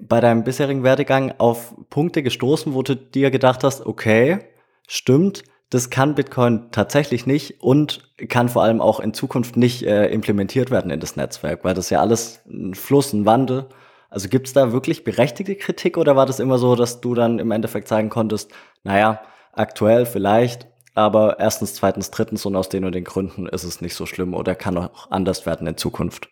[0.00, 4.38] bei deinem bisherigen Werdegang auf Punkte gestoßen, wo du dir gedacht hast, okay,
[4.86, 10.08] stimmt, das kann Bitcoin tatsächlich nicht und kann vor allem auch in Zukunft nicht äh,
[10.08, 13.68] implementiert werden in das Netzwerk, weil das ja alles ein Fluss, ein Wandel.
[14.10, 17.38] Also gibt es da wirklich berechtigte Kritik oder war das immer so, dass du dann
[17.38, 22.94] im Endeffekt sagen konntest, naja, aktuell vielleicht, aber erstens, zweitens, drittens und aus den und
[22.94, 26.28] den Gründen ist es nicht so schlimm oder kann auch anders werden in Zukunft?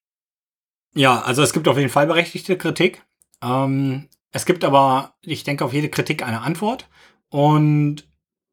[0.95, 3.03] Ja, also es gibt auf jeden Fall berechtigte Kritik.
[3.43, 6.89] Ähm, es gibt aber, ich denke, auf jede Kritik eine Antwort.
[7.29, 8.05] Und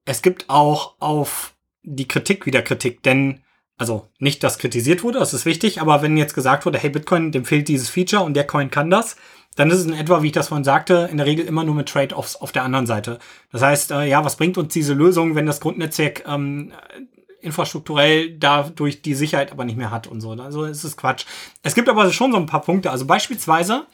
[0.06, 3.42] es gibt auch auf die Kritik wieder Kritik, denn,
[3.78, 7.32] also nicht, dass kritisiert wurde, das ist wichtig, aber wenn jetzt gesagt wurde, hey, Bitcoin,
[7.32, 9.16] dem fehlt dieses Feature und der Coin kann das,
[9.56, 11.76] dann ist es in etwa, wie ich das vorhin sagte, in der Regel immer nur
[11.76, 13.20] mit Trade-offs auf der anderen Seite.
[13.52, 16.72] Das heißt, äh, ja, was bringt uns diese Lösung, wenn das Grundnetzwerk ähm,
[17.42, 20.32] infrastrukturell dadurch die Sicherheit aber nicht mehr hat und so.
[20.32, 21.26] Also ist es Quatsch.
[21.64, 22.92] Es gibt aber schon so ein paar Punkte.
[22.92, 23.88] Also beispielsweise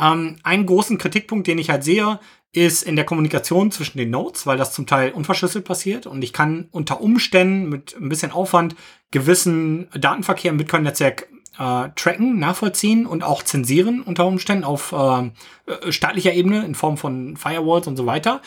[0.00, 2.20] ähm, einen großen Kritikpunkt, den ich halt sehe,
[2.52, 6.32] ist in der Kommunikation zwischen den Nodes, weil das zum Teil unverschlüsselt passiert und ich
[6.32, 8.74] kann unter Umständen mit ein bisschen Aufwand
[9.10, 15.30] gewissen Datenverkehr im Bitcoin-Netzwerk äh, tracken, nachvollziehen und auch zensieren unter Umständen auf äh,
[15.66, 18.40] äh staatlicher Ebene in Form von Firewalls und so weiter.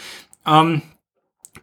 [0.48, 0.82] Ähm,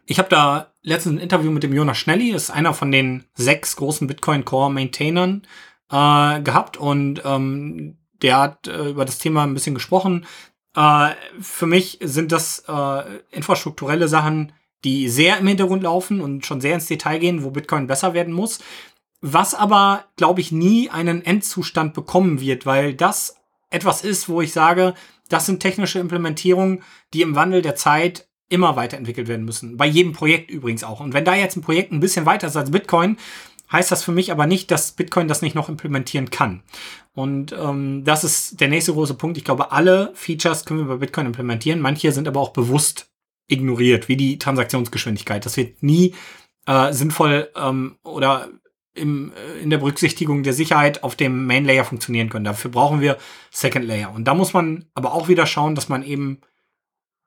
[0.05, 3.25] ich habe da letztens ein Interview mit dem Jonas Schnelli, das ist einer von den
[3.33, 5.43] sechs großen Bitcoin Core Maintainern
[5.91, 10.25] äh, gehabt und ähm, der hat äh, über das Thema ein bisschen gesprochen.
[10.75, 14.53] Äh, für mich sind das äh, infrastrukturelle Sachen,
[14.83, 18.33] die sehr im Hintergrund laufen und schon sehr ins Detail gehen, wo Bitcoin besser werden
[18.33, 18.59] muss.
[19.21, 23.35] Was aber, glaube ich, nie einen Endzustand bekommen wird, weil das
[23.69, 24.93] etwas ist, wo ich sage,
[25.27, 29.77] das sind technische Implementierungen, die im Wandel der Zeit immer weiterentwickelt werden müssen.
[29.77, 31.01] Bei jedem Projekt übrigens auch.
[31.01, 33.17] Und wenn da jetzt ein Projekt ein bisschen weiter ist als Bitcoin,
[33.71, 36.63] heißt das für mich aber nicht, dass Bitcoin das nicht noch implementieren kann.
[37.13, 39.37] Und ähm, das ist der nächste große Punkt.
[39.37, 41.81] Ich glaube, alle Features können wir bei Bitcoin implementieren.
[41.81, 43.09] Manche sind aber auch bewusst
[43.47, 45.45] ignoriert, wie die Transaktionsgeschwindigkeit.
[45.45, 46.15] Das wird nie
[46.65, 48.49] äh, sinnvoll ähm, oder
[48.93, 52.45] im, äh, in der Berücksichtigung der Sicherheit auf dem Main Layer funktionieren können.
[52.45, 53.17] Dafür brauchen wir
[53.51, 54.13] Second Layer.
[54.13, 56.41] Und da muss man aber auch wieder schauen, dass man eben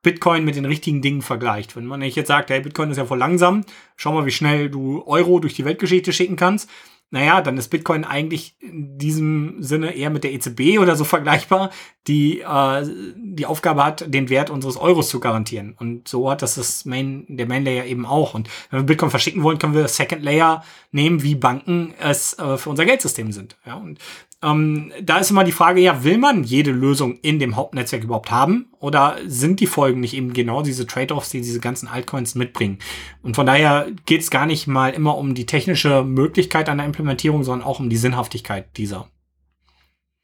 [0.03, 1.77] Bitcoin mit den richtigen Dingen vergleicht.
[1.77, 3.65] Wenn man jetzt sagt, hey, Bitcoin ist ja voll langsam,
[3.97, 6.69] schau mal, wie schnell du Euro durch die Weltgeschichte schicken kannst,
[7.13, 11.71] naja, dann ist Bitcoin eigentlich in diesem Sinne eher mit der EZB oder so vergleichbar,
[12.07, 12.87] die äh,
[13.17, 15.77] die Aufgabe hat, den Wert unseres Euros zu garantieren.
[15.79, 18.33] Und so hat das das Main, der Main Layer eben auch.
[18.33, 22.57] Und wenn wir Bitcoin verschicken wollen, können wir Second Layer nehmen, wie Banken es äh,
[22.57, 23.59] für unser Geldsystem sind.
[23.67, 23.99] Ja, und
[24.43, 28.31] ähm, da ist immer die Frage, ja, will man jede Lösung in dem Hauptnetzwerk überhaupt
[28.31, 28.73] haben?
[28.81, 32.79] Oder sind die Folgen nicht eben genau diese Trade-offs, die diese ganzen Altcoins mitbringen?
[33.23, 37.45] Und von daher geht es gar nicht mal immer um die technische Möglichkeit einer Implementierung,
[37.45, 39.09] sondern auch um die Sinnhaftigkeit dieser.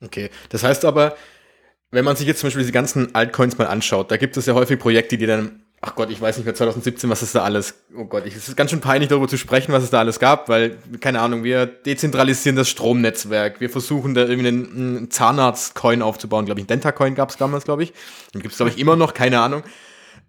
[0.00, 1.16] Okay, das heißt aber,
[1.90, 4.54] wenn man sich jetzt zum Beispiel diese ganzen Altcoins mal anschaut, da gibt es ja
[4.54, 7.74] häufig Projekte, die dann ach Gott, ich weiß nicht mehr, 2017, was ist da alles,
[7.96, 10.18] oh Gott, ich, es ist ganz schön peinlich darüber zu sprechen, was es da alles
[10.18, 16.02] gab, weil, keine Ahnung, wir dezentralisieren das Stromnetzwerk, wir versuchen da irgendwie einen, einen Zahnarzt-Coin
[16.02, 17.92] aufzubauen, glaube ich, einen Denta-Coin gab es damals, glaube ich,
[18.34, 19.62] den gibt es, glaube ich, immer noch, keine Ahnung.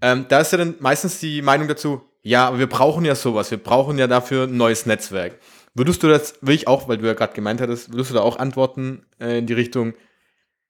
[0.02, 3.50] Ähm, da ist ja dann meistens die Meinung dazu, ja, aber wir brauchen ja sowas,
[3.50, 5.40] wir brauchen ja dafür ein neues Netzwerk.
[5.74, 8.22] Würdest du das, will ich auch, weil du ja gerade gemeint hattest, würdest du da
[8.22, 9.94] auch antworten äh, in die Richtung,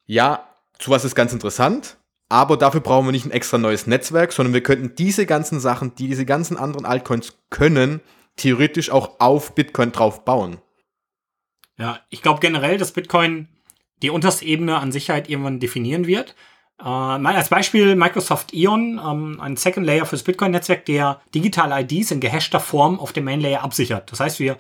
[0.06, 0.48] ja,
[0.82, 1.98] sowas ist ganz interessant,
[2.30, 5.96] aber dafür brauchen wir nicht ein extra neues Netzwerk, sondern wir könnten diese ganzen Sachen,
[5.96, 8.02] die diese ganzen anderen Altcoins können,
[8.36, 10.60] theoretisch auch auf Bitcoin drauf bauen.
[11.78, 13.48] Ja, ich glaube generell, dass Bitcoin
[14.02, 16.36] die unterste Ebene an Sicherheit irgendwann definieren wird.
[16.80, 22.20] Äh, als Beispiel Microsoft Ion, ähm, ein Second Layer fürs Bitcoin-Netzwerk, der digitale IDs in
[22.20, 24.12] gehashter Form auf dem Main Layer absichert.
[24.12, 24.58] Das heißt, wir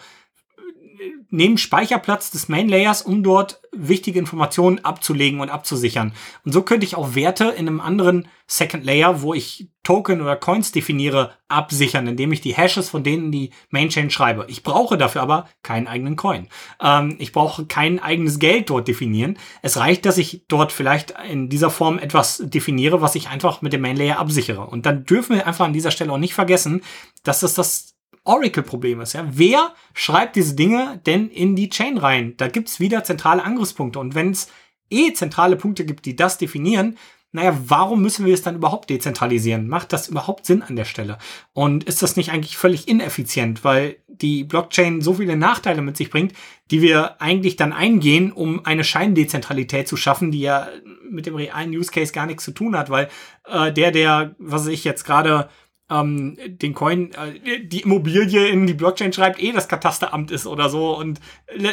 [1.29, 6.13] nehmen Speicherplatz des Main Layers, um dort wichtige Informationen abzulegen und abzusichern.
[6.43, 10.35] Und so könnte ich auch Werte in einem anderen Second Layer, wo ich Token oder
[10.35, 14.45] Coins definiere, absichern, indem ich die Hashes von denen die Main Chain schreibe.
[14.49, 16.47] Ich brauche dafür aber keinen eigenen Coin.
[16.81, 19.37] Ähm, ich brauche kein eigenes Geld dort definieren.
[19.61, 23.73] Es reicht, dass ich dort vielleicht in dieser Form etwas definiere, was ich einfach mit
[23.73, 24.65] dem Main Layer absichere.
[24.67, 26.81] Und dann dürfen wir einfach an dieser Stelle auch nicht vergessen,
[27.23, 27.98] dass das das
[28.29, 29.13] Oracle-Problem ist.
[29.13, 29.27] Ja?
[29.31, 32.35] Wer schreibt diese Dinge denn in die Chain rein?
[32.37, 33.99] Da gibt's wieder zentrale Angriffspunkte.
[33.99, 34.49] Und wenn es
[34.91, 36.97] eh zentrale Punkte gibt, die das definieren,
[37.31, 39.67] naja, warum müssen wir es dann überhaupt dezentralisieren?
[39.67, 41.19] Macht das überhaupt Sinn an der Stelle?
[41.53, 46.09] Und ist das nicht eigentlich völlig ineffizient, weil die Blockchain so viele Nachteile mit sich
[46.09, 46.33] bringt,
[46.71, 50.69] die wir eigentlich dann eingehen, um eine Scheindezentralität zu schaffen, die ja
[51.07, 53.09] mit dem realen Use Case gar nichts zu tun hat, weil
[53.45, 55.49] äh, der, der, was ich jetzt gerade
[55.89, 60.69] ähm, den Coin, äh, die Immobilie in die Blockchain schreibt, eh das Katasteramt ist oder
[60.69, 61.19] so und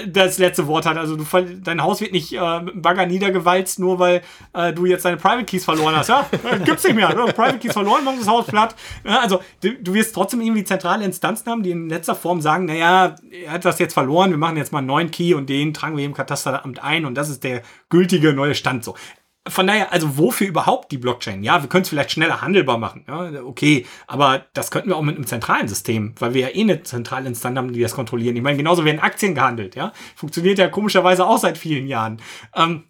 [0.09, 0.96] das letzte Wort hat.
[0.96, 1.24] Also du,
[1.62, 4.22] dein Haus wird nicht äh, mit einem Bagger niedergewalzt, nur weil
[4.55, 6.09] äh, du jetzt deine Private Keys verloren hast.
[6.09, 6.29] Ja,
[6.64, 7.14] gibt's nicht mehr.
[7.14, 7.33] Ne?
[7.33, 8.74] Private Keys verloren, machst das Haus platt.
[9.05, 12.66] Ja, also du, du, wirst trotzdem irgendwie zentrale Instanzen haben, die in letzter Form sagen,
[12.66, 15.74] naja, er hat das jetzt verloren, wir machen jetzt mal einen neuen Key und den
[15.74, 18.94] tragen wir im Katasteramt ein und das ist der gültige neue Stand so
[19.49, 21.43] von daher, also wofür überhaupt die Blockchain?
[21.43, 23.05] Ja, wir können es vielleicht schneller handelbar machen.
[23.07, 26.61] Ja, okay, aber das könnten wir auch mit einem zentralen System, weil wir ja eh
[26.61, 28.37] eine zentrale Instanz haben, die das kontrollieren.
[28.37, 29.77] Ich meine, genauso werden Aktien gehandelt.
[29.77, 32.21] Ja, funktioniert ja komischerweise auch seit vielen Jahren.
[32.55, 32.85] Ähm,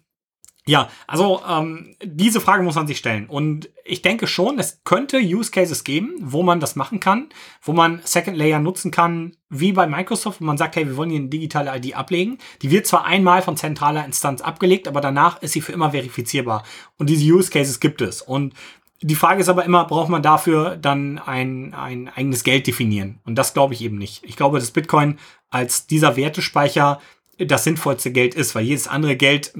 [0.67, 3.25] ja, also ähm, diese Frage muss man sich stellen.
[3.27, 7.29] Und ich denke schon, es könnte Use Cases geben, wo man das machen kann,
[7.61, 11.09] wo man Second Layer nutzen kann, wie bei Microsoft, wo man sagt, hey, wir wollen
[11.09, 12.37] hier eine digitale ID ablegen.
[12.61, 16.63] Die wird zwar einmal von zentraler Instanz abgelegt, aber danach ist sie für immer verifizierbar.
[16.97, 18.21] Und diese Use Cases gibt es.
[18.21, 18.53] Und
[19.01, 23.19] die Frage ist aber immer, braucht man dafür dann ein, ein eigenes Geld definieren?
[23.25, 24.23] Und das glaube ich eben nicht.
[24.23, 26.99] Ich glaube, dass Bitcoin als dieser Wertespeicher
[27.37, 29.53] das sinnvollste Geld ist, weil jedes andere Geld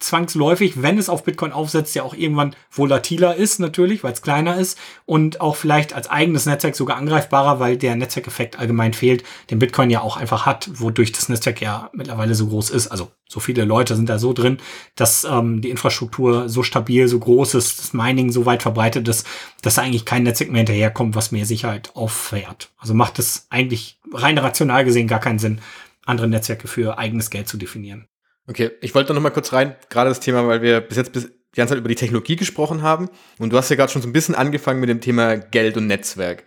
[0.00, 4.56] zwangsläufig, wenn es auf Bitcoin aufsetzt, ja auch irgendwann volatiler ist natürlich, weil es kleiner
[4.56, 9.58] ist und auch vielleicht als eigenes Netzwerk sogar angreifbarer, weil der Netzwerkeffekt allgemein fehlt, den
[9.58, 12.88] Bitcoin ja auch einfach hat, wodurch das Netzwerk ja mittlerweile so groß ist.
[12.88, 14.58] Also so viele Leute sind da so drin,
[14.96, 19.26] dass ähm, die Infrastruktur so stabil, so groß ist, das Mining so weit verbreitet ist,
[19.62, 22.70] dass da eigentlich kein Netzwerk mehr hinterherkommt, was mehr Sicherheit auffährt.
[22.78, 25.60] Also macht es eigentlich rein rational gesehen gar keinen Sinn,
[26.06, 28.09] andere Netzwerke für eigenes Geld zu definieren.
[28.50, 31.26] Okay, ich wollte noch mal kurz rein, gerade das Thema, weil wir bis jetzt bis
[31.26, 33.08] die ganze Zeit über die Technologie gesprochen haben.
[33.38, 35.86] Und du hast ja gerade schon so ein bisschen angefangen mit dem Thema Geld und
[35.86, 36.42] Netzwerk.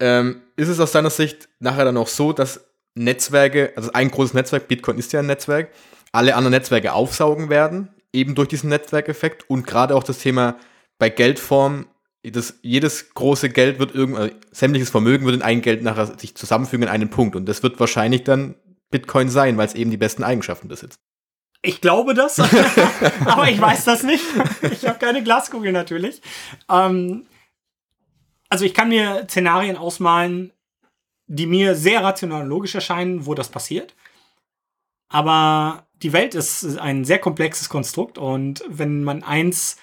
[0.00, 2.64] Ähm, ist es aus deiner Sicht nachher dann auch so, dass
[2.94, 5.72] Netzwerke, also ein großes Netzwerk, Bitcoin ist ja ein Netzwerk,
[6.10, 9.44] alle anderen Netzwerke aufsaugen werden, eben durch diesen Netzwerkeffekt?
[9.50, 10.56] Und gerade auch das Thema
[10.98, 11.86] bei Geldform,
[12.22, 16.34] das, jedes große Geld wird irgendwann, also sämtliches Vermögen wird in ein Geld nachher sich
[16.34, 17.36] zusammenfügen in einen Punkt.
[17.36, 18.54] Und das wird wahrscheinlich dann
[18.90, 21.00] Bitcoin sein, weil es eben die besten Eigenschaften besitzt.
[21.62, 22.38] Ich glaube das,
[23.24, 24.24] aber ich weiß das nicht.
[24.70, 26.20] Ich habe keine Glaskugel natürlich.
[26.68, 27.26] Ähm,
[28.48, 30.52] also ich kann mir Szenarien ausmalen,
[31.26, 33.94] die mir sehr rational und logisch erscheinen, wo das passiert.
[35.08, 39.76] Aber die Welt ist ein sehr komplexes Konstrukt und wenn man eins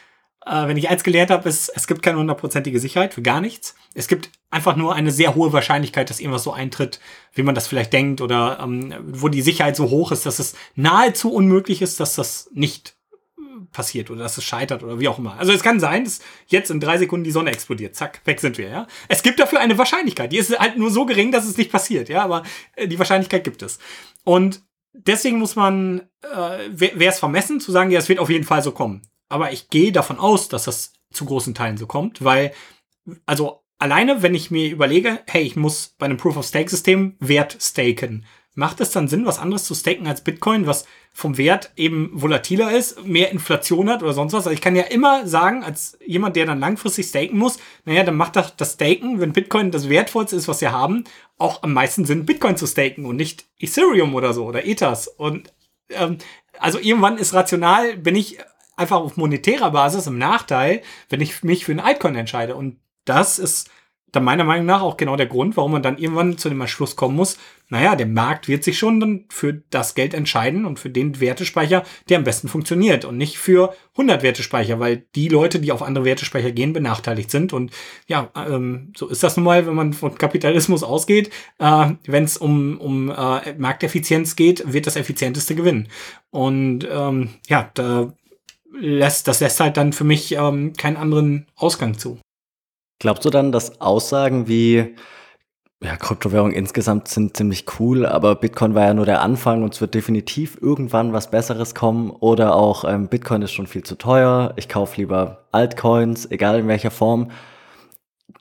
[0.45, 3.75] äh, wenn ich eins gelernt habe, ist, es gibt keine hundertprozentige Sicherheit für gar nichts.
[3.93, 6.99] Es gibt einfach nur eine sehr hohe Wahrscheinlichkeit, dass irgendwas so eintritt,
[7.33, 10.55] wie man das vielleicht denkt, oder ähm, wo die Sicherheit so hoch ist, dass es
[10.75, 12.95] nahezu unmöglich ist, dass das nicht
[13.71, 15.37] passiert oder dass es scheitert oder wie auch immer.
[15.37, 17.95] Also es kann sein, dass jetzt in drei Sekunden die Sonne explodiert.
[17.95, 18.87] Zack, weg sind wir, ja.
[19.07, 20.31] Es gibt dafür eine Wahrscheinlichkeit.
[20.31, 22.43] Die ist halt nur so gering, dass es nicht passiert, ja, aber
[22.75, 23.79] äh, die Wahrscheinlichkeit gibt es.
[24.23, 24.61] Und
[24.93, 28.61] deswegen muss man, äh, wäre es vermessen zu sagen, ja, es wird auf jeden Fall
[28.61, 29.01] so kommen.
[29.31, 32.53] Aber ich gehe davon aus, dass das zu großen Teilen so kommt, weil,
[33.25, 38.81] also alleine, wenn ich mir überlege, hey, ich muss bei einem Proof-of-Stake-System Wert staken, macht
[38.81, 43.05] es dann Sinn, was anderes zu staken als Bitcoin, was vom Wert eben volatiler ist,
[43.05, 44.45] mehr Inflation hat oder sonst was?
[44.45, 48.15] Also ich kann ja immer sagen, als jemand, der dann langfristig staken muss, naja, dann
[48.15, 51.05] macht das, das Staken, wenn Bitcoin das wertvollste ist, was wir haben,
[51.37, 55.07] auch am meisten Sinn, Bitcoin zu staken und nicht Ethereum oder so oder Ethers.
[55.07, 55.53] Und
[55.89, 56.17] ähm,
[56.59, 58.37] also irgendwann ist rational, bin ich
[58.81, 62.55] einfach auf monetärer Basis im Nachteil, wenn ich mich für ein Altcoin entscheide.
[62.55, 63.69] Und das ist
[64.11, 66.95] dann meiner Meinung nach auch genau der Grund, warum man dann irgendwann zu dem Entschluss
[66.95, 67.37] kommen muss,
[67.69, 71.85] naja, der Markt wird sich schon dann für das Geld entscheiden und für den Wertespeicher,
[72.09, 76.03] der am besten funktioniert und nicht für 100 Wertespeicher, weil die Leute, die auf andere
[76.03, 77.53] Wertespeicher gehen, benachteiligt sind.
[77.53, 77.71] Und
[78.07, 81.31] ja, ähm, so ist das nun mal, wenn man von Kapitalismus ausgeht.
[81.59, 85.87] Äh, wenn es um, um äh, Markteffizienz geht, wird das Effizienteste gewinnen.
[86.29, 88.11] Und ähm, ja, da
[88.73, 92.19] lässt, das lässt halt dann für mich ähm, keinen anderen Ausgang zu.
[92.99, 94.95] Glaubst du dann, dass Aussagen wie
[95.83, 99.81] ja, Kryptowährungen insgesamt sind ziemlich cool, aber Bitcoin war ja nur der Anfang und es
[99.81, 102.11] wird definitiv irgendwann was Besseres kommen.
[102.11, 106.67] Oder auch ähm, Bitcoin ist schon viel zu teuer, ich kaufe lieber Altcoins, egal in
[106.67, 107.31] welcher Form.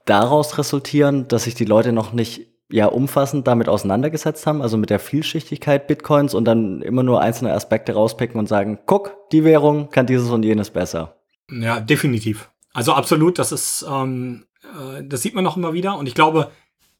[0.05, 4.91] Daraus resultieren, dass sich die Leute noch nicht ja umfassend damit auseinandergesetzt haben, also mit
[4.91, 9.91] der Vielschichtigkeit Bitcoins und dann immer nur einzelne Aspekte rauspicken und sagen, guck, die Währung
[9.91, 11.17] kann dieses und jenes besser.
[11.51, 12.51] Ja, definitiv.
[12.73, 16.51] Also absolut, das ist, ähm, äh, das sieht man noch immer wieder und ich glaube,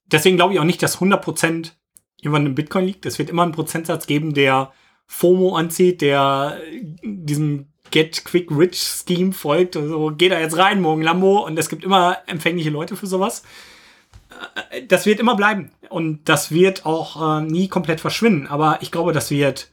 [0.07, 1.73] deswegen glaube ich auch nicht, dass 100%
[2.21, 3.07] irgendwann im Bitcoin liegt.
[3.07, 4.73] Es wird immer einen Prozentsatz geben, der
[5.07, 6.59] FOMO anzieht, der
[7.03, 9.77] diesem Get Quick Rich Scheme folgt.
[9.77, 11.45] Also geh da jetzt rein, morgen Lambo.
[11.45, 13.43] Und es gibt immer empfängliche Leute für sowas.
[14.89, 15.71] Das wird immer bleiben.
[15.89, 18.47] Und das wird auch äh, nie komplett verschwinden.
[18.47, 19.71] Aber ich glaube, das wird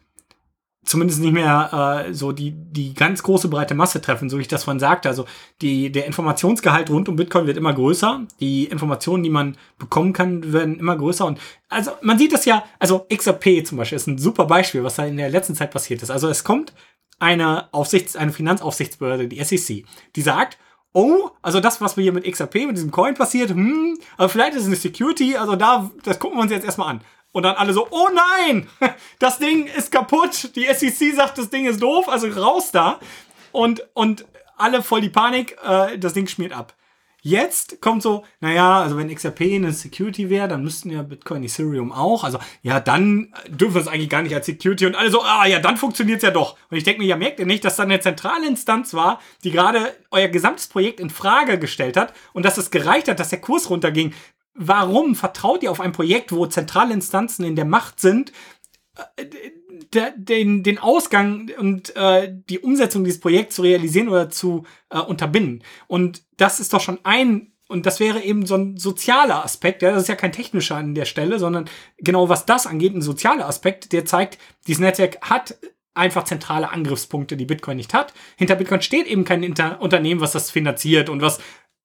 [0.88, 4.48] zumindest nicht mehr äh, so die, die ganz große breite Masse treffen, so wie ich
[4.48, 5.10] das vorhin sagte.
[5.10, 5.26] Also
[5.62, 8.26] die, der Informationsgehalt rund um Bitcoin wird immer größer.
[8.40, 11.26] Die Informationen, die man bekommen kann, werden immer größer.
[11.26, 11.40] Und
[11.70, 15.06] also man sieht das ja, also XRP zum Beispiel ist ein super Beispiel, was da
[15.06, 16.10] in der letzten Zeit passiert ist.
[16.10, 16.74] Also es kommt
[17.20, 20.58] eine Aufsichts-, eine Finanzaufsichtsbehörde, die SEC, die sagt,
[20.98, 24.56] oh, also das, was wir hier mit XRP, mit diesem Coin passiert, hm, aber vielleicht
[24.56, 27.02] ist es eine Security, also da, das gucken wir uns jetzt erstmal an.
[27.32, 28.68] Und dann alle so, oh nein,
[29.20, 30.56] das Ding ist kaputt.
[30.56, 33.00] Die SEC sagt, das Ding ist doof, also raus da.
[33.52, 34.26] Und, und
[34.58, 36.74] alle voll die Panik, äh, das Ding schmiert ab.
[37.28, 41.92] Jetzt kommt so, naja, also wenn XRP eine Security wäre, dann müssten ja Bitcoin, Ethereum
[41.92, 42.24] auch.
[42.24, 44.86] Also ja, dann dürfen wir es eigentlich gar nicht als Security.
[44.86, 46.56] Und alle so, ah ja, dann funktioniert es ja doch.
[46.70, 49.52] Und ich denke mir, ja, merkt ihr nicht, dass da eine zentrale Instanz war, die
[49.52, 53.42] gerade euer gesamtes Projekt in Frage gestellt hat und dass es gereicht hat, dass der
[53.42, 54.14] Kurs runterging
[54.60, 58.32] warum vertraut ihr auf ein Projekt, wo zentrale Instanzen in der Macht sind,
[59.18, 59.26] äh,
[60.16, 65.64] den, den Ausgang und äh, die Umsetzung dieses Projekts zu realisieren oder zu äh, unterbinden?
[65.88, 69.92] Und das ist doch schon ein und das wäre eben so ein sozialer Aspekt, ja,
[69.92, 73.48] das ist ja kein technischer an der Stelle, sondern genau was das angeht, ein sozialer
[73.48, 75.58] Aspekt, der zeigt, dieses Netzwerk hat
[75.94, 78.14] einfach zentrale Angriffspunkte, die Bitcoin nicht hat.
[78.38, 81.40] Hinter Bitcoin steht eben kein Inter Unternehmen, was das finanziert und was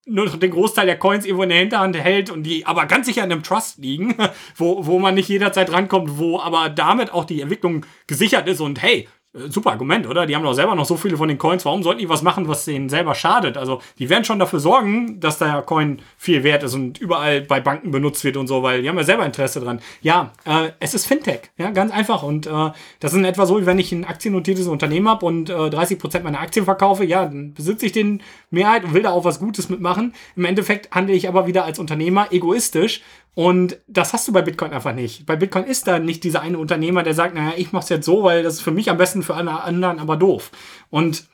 [0.07, 3.25] nur den Großteil der Coins irgendwo in der Hinterhand hält und die aber ganz sicher
[3.25, 4.17] in einem Trust liegen,
[4.57, 8.83] wo, wo man nicht jederzeit rankommt, wo aber damit auch die Entwicklung gesichert ist und
[8.83, 10.27] hey, super Argument, oder?
[10.27, 11.65] Die haben doch selber noch so viele von den Coins.
[11.65, 13.57] Warum sollten die was machen, was denen selber schadet?
[13.57, 17.61] Also, die werden schon dafür sorgen, dass der Coin viel wert ist und überall bei
[17.61, 19.81] Banken benutzt wird und so, weil die haben ja selber Interesse dran.
[20.03, 22.23] Ja, äh, es ist Fintech, ja, ganz einfach.
[22.23, 22.71] Und äh,
[23.01, 26.23] das ist in etwa so, wie wenn ich ein aktiennotiertes Unternehmen habe und äh, 30%
[26.23, 29.71] meiner Aktien verkaufe, ja, dann besitze ich den Mehrheit und will da auch was Gutes
[29.71, 30.15] mitmachen.
[30.37, 33.01] Im Endeffekt handle ich aber wieder als Unternehmer egoistisch
[33.35, 35.25] und das hast du bei Bitcoin einfach nicht.
[35.25, 38.23] Bei Bitcoin ist da nicht dieser eine Unternehmer, der sagt, naja, ich mach's jetzt so,
[38.23, 40.51] weil das ist für mich am besten, für alle anderen aber doof.
[40.91, 41.25] Und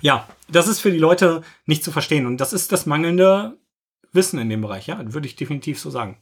[0.00, 2.26] ja, das ist für die Leute nicht zu verstehen.
[2.26, 3.56] Und das ist das mangelnde
[4.12, 6.18] Wissen in dem Bereich, ja, würde ich definitiv so sagen.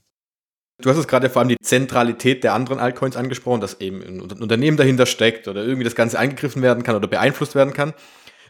[0.78, 4.20] Du hast es gerade vor allem die Zentralität der anderen Altcoins angesprochen, dass eben ein
[4.20, 7.94] Unternehmen dahinter steckt oder irgendwie das Ganze eingegriffen werden kann oder beeinflusst werden kann.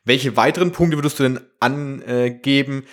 [0.05, 2.85] Welche weiteren Punkte würdest du denn angeben,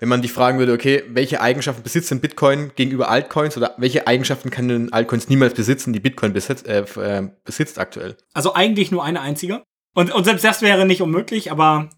[0.00, 4.06] wenn man dich fragen würde, okay, welche Eigenschaften besitzt denn Bitcoin gegenüber Altcoins oder welche
[4.06, 8.16] Eigenschaften kann denn Altcoins niemals besitzen, die Bitcoin besitzt, äh, äh, besitzt aktuell?
[8.32, 9.62] Also eigentlich nur eine einzige.
[9.94, 11.90] Und, und selbst das wäre nicht unmöglich, aber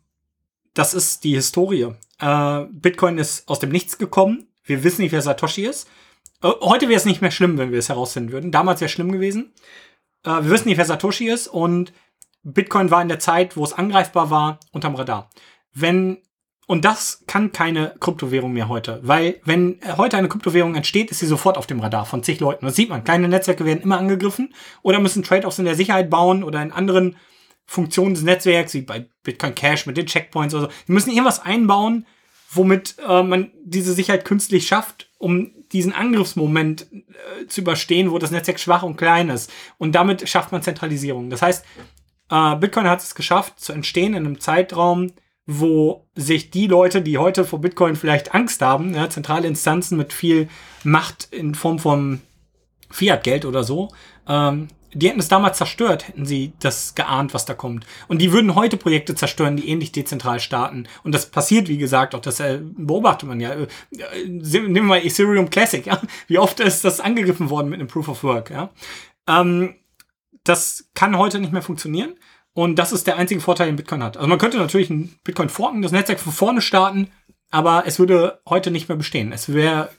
[0.74, 1.94] das ist die Historie.
[2.18, 4.48] Äh, Bitcoin ist aus dem Nichts gekommen.
[4.64, 5.88] Wir wissen nicht, wer Satoshi ist.
[6.42, 8.50] Äh, heute wäre es nicht mehr schlimm, wenn wir es herausfinden würden.
[8.50, 9.52] Damals wäre es schlimm gewesen.
[10.24, 11.92] Äh, wir wissen nicht, wer Satoshi ist und
[12.42, 15.30] Bitcoin war in der Zeit, wo es angreifbar war, unterm Radar.
[15.72, 16.18] Wenn
[16.66, 21.26] und das kann keine Kryptowährung mehr heute, weil wenn heute eine Kryptowährung entsteht, ist sie
[21.26, 22.66] sofort auf dem Radar von zig Leuten.
[22.66, 23.04] Das sieht man.
[23.04, 27.16] Kleine Netzwerke werden immer angegriffen oder müssen Trade-offs in der Sicherheit bauen oder in anderen
[27.66, 30.72] Funktionen des Netzwerks, wie bei Bitcoin Cash mit den Checkpoints oder so.
[30.86, 32.06] Die müssen irgendwas einbauen,
[32.50, 38.30] womit äh, man diese Sicherheit künstlich schafft, um diesen Angriffsmoment äh, zu überstehen, wo das
[38.30, 39.50] Netzwerk schwach und klein ist.
[39.78, 41.30] Und damit schafft man Zentralisierung.
[41.30, 41.64] Das heißt,
[42.30, 45.12] äh, Bitcoin hat es geschafft, zu entstehen in einem Zeitraum,
[45.58, 50.12] wo sich die Leute, die heute vor Bitcoin vielleicht Angst haben, ja, zentrale Instanzen mit
[50.12, 50.48] viel
[50.84, 52.20] Macht in Form von
[52.90, 53.88] Fiat-Geld oder so,
[54.28, 57.86] ähm, die hätten es damals zerstört, hätten sie das geahnt, was da kommt.
[58.08, 60.86] Und die würden heute Projekte zerstören, die ähnlich dezentral starten.
[61.02, 63.52] Und das passiert, wie gesagt, auch das äh, beobachtet man ja.
[63.52, 63.66] Äh,
[64.26, 66.00] nehmen wir mal Ethereum Classic, ja.
[66.26, 68.70] Wie oft ist das angegriffen worden mit einem Proof of Work, ja.
[69.26, 69.76] Ähm,
[70.44, 72.14] das kann heute nicht mehr funktionieren.
[72.54, 74.16] Und das ist der einzige Vorteil, den Bitcoin hat.
[74.16, 77.08] Also man könnte natürlich ein Bitcoin forken, das Netzwerk von vorne starten,
[77.50, 79.32] aber es würde heute nicht mehr bestehen.
[79.32, 79.90] Es wäre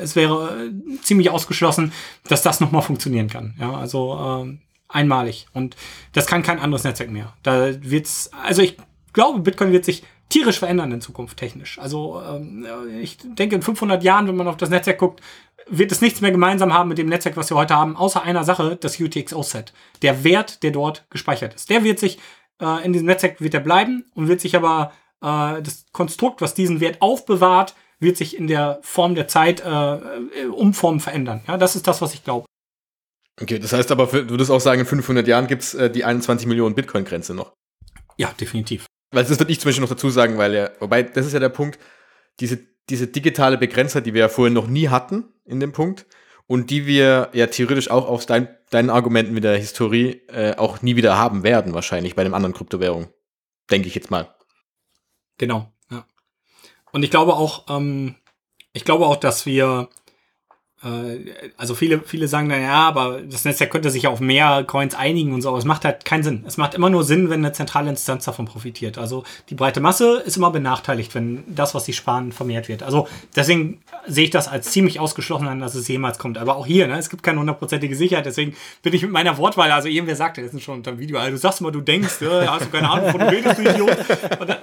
[0.00, 0.70] es wäre
[1.02, 1.92] ziemlich ausgeschlossen,
[2.28, 3.54] dass das nochmal funktionieren kann.
[3.58, 5.46] Ja, also ähm, einmalig.
[5.52, 5.76] Und
[6.12, 7.34] das kann kein anderes Netzwerk mehr.
[7.42, 8.76] Da wird's, also ich
[9.12, 11.78] glaube, Bitcoin wird sich tierisch verändern in Zukunft technisch.
[11.78, 12.66] Also ähm,
[13.00, 15.20] ich denke, in 500 Jahren, wenn man auf das Netzwerk guckt,
[15.70, 18.44] wird es nichts mehr gemeinsam haben mit dem Netzwerk, was wir heute haben, außer einer
[18.44, 19.72] Sache, das UTXO-Set.
[20.02, 21.70] Der Wert, der dort gespeichert ist.
[21.70, 22.18] Der wird sich
[22.60, 24.92] äh, in diesem Netzwerk wird er bleiben und wird sich aber
[25.22, 29.94] äh, das Konstrukt, was diesen Wert aufbewahrt, wird sich in der Form der Zeit äh,
[29.96, 31.42] äh Umformen verändern.
[31.48, 32.46] Ja, das ist das, was ich glaube.
[33.40, 36.04] Okay, das heißt aber, du würdest auch sagen, in 500 Jahren gibt es äh, die
[36.04, 37.52] 21 Millionen Bitcoin-Grenze noch.
[38.16, 38.86] Ja, definitiv.
[39.12, 41.38] Weil das würde ich zum Beispiel noch dazu sagen, weil ja, wobei, das ist ja
[41.38, 41.78] der Punkt,
[42.40, 42.58] diese,
[42.88, 46.06] diese digitale Begrenzer, die wir ja vorher noch nie hatten in dem Punkt
[46.46, 50.82] und die wir ja theoretisch auch aus dein, deinen Argumenten mit der Historie äh, auch
[50.82, 53.08] nie wieder haben werden, wahrscheinlich bei einem anderen Kryptowährung.
[53.70, 54.34] Denke ich jetzt mal.
[55.36, 56.06] Genau, ja.
[56.90, 58.16] Und ich glaube auch, ähm,
[58.72, 59.88] ich glaube auch, dass wir
[61.56, 65.32] also viele, viele sagen dann, ja, aber das Netzwerk könnte sich auf mehr Coins einigen
[65.32, 66.44] und so, aber es macht halt keinen Sinn.
[66.46, 68.96] Es macht immer nur Sinn, wenn eine zentrale Instanz davon profitiert.
[68.96, 72.84] Also die breite Masse ist immer benachteiligt, wenn das, was sie sparen, vermehrt wird.
[72.84, 76.38] Also deswegen sehe ich das als ziemlich ausgeschlossen an, dass es jemals kommt.
[76.38, 79.72] Aber auch hier, ne, es gibt keine hundertprozentige Sicherheit, deswegen bin ich mit meiner Wortwahl,
[79.72, 82.52] also irgendwer sagte, das schon unter dem Video, also du sagst mal, du denkst, ja,
[82.52, 83.98] hast du keine Ahnung, wovon du redest, du Idiot.
[84.38, 84.58] Und, dann,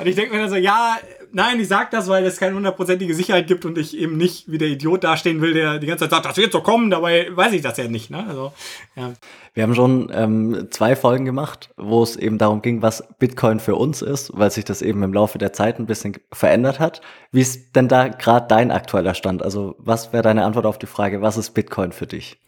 [0.00, 0.96] und ich denke mir dann so, ja,
[1.32, 4.58] nein, ich sag das, weil es keine hundertprozentige Sicherheit gibt und ich eben nicht wie
[4.58, 7.52] der Idiot dastehen will, der die ganze Zeit sagt, das wird so kommen, dabei weiß
[7.52, 8.10] ich das ja nicht.
[8.10, 8.24] Ne?
[8.26, 8.52] Also,
[8.96, 9.12] ja.
[9.52, 13.74] Wir haben schon ähm, zwei Folgen gemacht, wo es eben darum ging, was Bitcoin für
[13.74, 17.00] uns ist, weil sich das eben im Laufe der Zeit ein bisschen verändert hat.
[17.32, 19.42] Wie ist denn da gerade dein aktueller Stand?
[19.42, 22.40] Also was wäre deine Antwort auf die Frage, was ist Bitcoin für dich?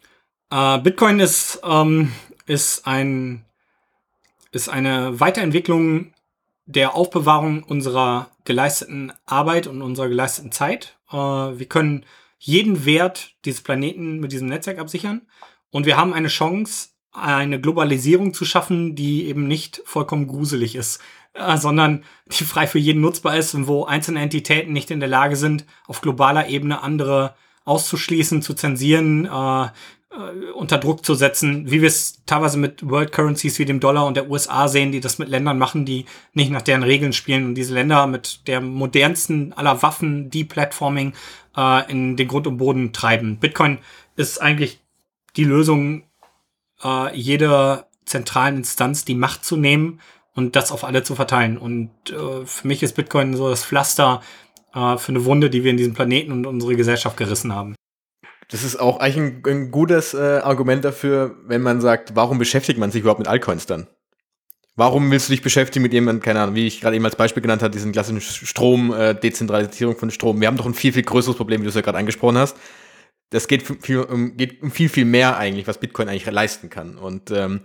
[0.51, 2.13] Äh, Bitcoin ist, ähm,
[2.47, 3.45] ist, ein,
[4.53, 6.12] ist eine Weiterentwicklung
[6.73, 10.97] der Aufbewahrung unserer geleisteten Arbeit und unserer geleisteten Zeit.
[11.11, 12.05] Äh, wir können
[12.39, 15.23] jeden Wert dieses Planeten mit diesem Netzwerk absichern
[15.70, 21.01] und wir haben eine Chance, eine Globalisierung zu schaffen, die eben nicht vollkommen gruselig ist,
[21.35, 25.09] äh, sondern die frei für jeden nutzbar ist und wo einzelne Entitäten nicht in der
[25.09, 29.68] Lage sind, auf globaler Ebene andere auszuschließen, zu zensieren, äh,
[30.13, 34.07] äh, unter Druck zu setzen, wie wir es teilweise mit World Currencies wie dem Dollar
[34.07, 37.47] und der USA sehen, die das mit Ländern machen, die nicht nach deren Regeln spielen
[37.47, 41.15] und diese Länder mit der modernsten aller Waffen, Deplatforming,
[41.57, 43.39] äh, in den Grund und Boden treiben.
[43.39, 43.79] Bitcoin
[44.17, 44.81] ist eigentlich
[45.37, 46.05] die Lösung,
[46.83, 50.01] äh, jeder zentralen Instanz die Macht zu nehmen
[50.35, 51.57] und das auf alle zu verteilen.
[51.59, 54.23] Und äh, für mich ist Bitcoin so das Pflaster
[54.75, 57.75] äh, für eine Wunde, die wir in diesem Planeten und unsere Gesellschaft gerissen haben.
[58.53, 62.79] Das ist auch eigentlich ein, ein gutes äh, Argument dafür, wenn man sagt, warum beschäftigt
[62.79, 63.87] man sich überhaupt mit Altcoins dann?
[64.77, 67.43] Warum willst du dich beschäftigen mit jemandem, keine Ahnung, wie ich gerade eben als Beispiel
[67.43, 70.39] genannt habe, diesen klassischen Strom, äh, Dezentralisierung von Strom.
[70.39, 72.59] Wir haben doch ein viel, viel größeres Problem, wie du es ja gerade angesprochen hast.
[73.31, 76.99] Das geht, viel, um, geht um viel, viel mehr eigentlich, was Bitcoin eigentlich leisten kann.
[76.99, 77.61] Und ähm,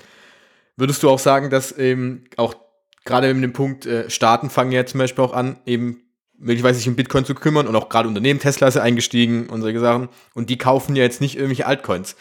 [0.78, 2.56] würdest du auch sagen, dass eben auch
[3.04, 6.07] gerade mit dem Punkt, äh, Staaten fangen ja zum Beispiel auch an, eben
[6.38, 9.80] möglicherweise sich um Bitcoin zu kümmern und auch gerade Unternehmen, Tesla ist eingestiegen und solche
[9.80, 10.10] Sachen.
[10.34, 12.16] Und die kaufen ja jetzt nicht irgendwelche Altcoins.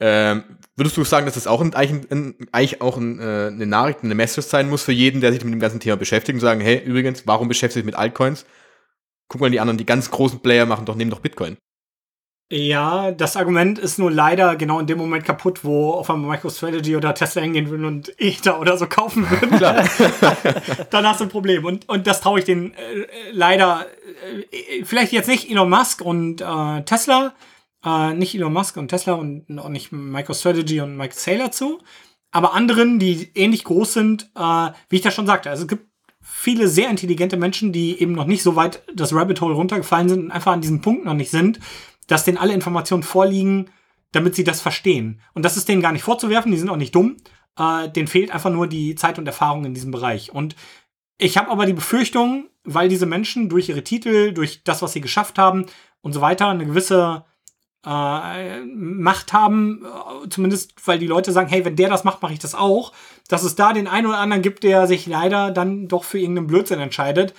[0.00, 0.44] Ähm,
[0.76, 4.46] würdest du sagen, dass das auch ein, eigentlich auch ein, äh, eine Nachricht, eine Message
[4.46, 7.26] sein muss für jeden, der sich mit dem ganzen Thema beschäftigt und sagen, hey, übrigens,
[7.26, 8.46] warum beschäftigt sich mit Altcoins?
[9.28, 11.56] Guck mal, die anderen, die ganz großen Player machen doch, nehmen doch Bitcoin.
[12.50, 16.96] Ja, das Argument ist nur leider genau in dem Moment kaputt, wo auf einmal MicroStrategy
[16.96, 19.50] oder Tesla hingehen würden und Ether oder so kaufen würden.
[20.90, 21.66] Dann hast du ein Problem.
[21.66, 23.84] Und, und das traue ich den äh, leider,
[24.50, 27.34] äh, vielleicht jetzt nicht Elon Musk und äh, Tesla,
[27.84, 31.80] äh, nicht Elon Musk und Tesla und auch nicht MicroStrategy und Mike Saylor zu,
[32.30, 35.50] aber anderen, die ähnlich groß sind, äh, wie ich das schon sagte.
[35.50, 35.86] Also es gibt
[36.22, 40.24] viele sehr intelligente Menschen, die eben noch nicht so weit das Rabbit Hole runtergefallen sind
[40.24, 41.58] und einfach an diesem Punkt noch nicht sind,
[42.08, 43.70] dass denen alle Informationen vorliegen,
[44.10, 45.20] damit sie das verstehen.
[45.34, 47.16] Und das ist denen gar nicht vorzuwerfen, die sind auch nicht dumm.
[47.56, 50.32] Äh, denen fehlt einfach nur die Zeit und Erfahrung in diesem Bereich.
[50.32, 50.56] Und
[51.18, 55.00] ich habe aber die Befürchtung, weil diese Menschen durch ihre Titel, durch das, was sie
[55.00, 55.66] geschafft haben
[56.00, 57.24] und so weiter, eine gewisse
[57.84, 62.32] äh, Macht haben, äh, zumindest weil die Leute sagen, hey, wenn der das macht, mache
[62.32, 62.92] ich das auch,
[63.28, 66.46] dass es da den einen oder anderen gibt, der sich leider dann doch für irgendeinen
[66.46, 67.34] Blödsinn entscheidet.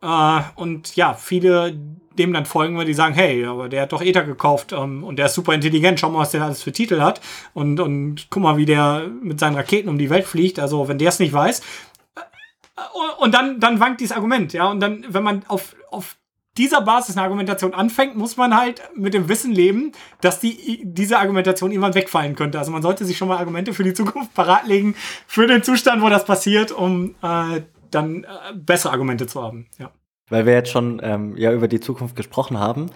[0.00, 1.78] Äh, und ja, viele,
[2.18, 5.16] dem dann folgen, weil die sagen, hey, aber der hat doch Ether gekauft ähm, und
[5.16, 7.20] der ist super intelligent, schau mal, was der alles für Titel hat
[7.54, 10.58] und, und guck mal, wie der mit seinen Raketen um die Welt fliegt.
[10.58, 11.60] Also, wenn der es nicht weiß.
[12.16, 12.20] Äh,
[13.18, 14.70] und dann, dann wankt dieses Argument, ja.
[14.70, 16.16] Und dann, wenn man auf, auf
[16.58, 21.18] dieser Basis eine Argumentation anfängt, muss man halt mit dem Wissen leben, dass die, diese
[21.18, 22.58] Argumentation irgendwann wegfallen könnte.
[22.58, 24.94] Also man sollte sich schon mal Argumente für die Zukunft parat legen,
[25.26, 29.66] für den Zustand, wo das passiert, um äh, dann äh, bessere Argumente zu haben.
[29.78, 29.90] Ja
[30.32, 32.86] weil wir jetzt schon ähm, ja über die Zukunft gesprochen haben.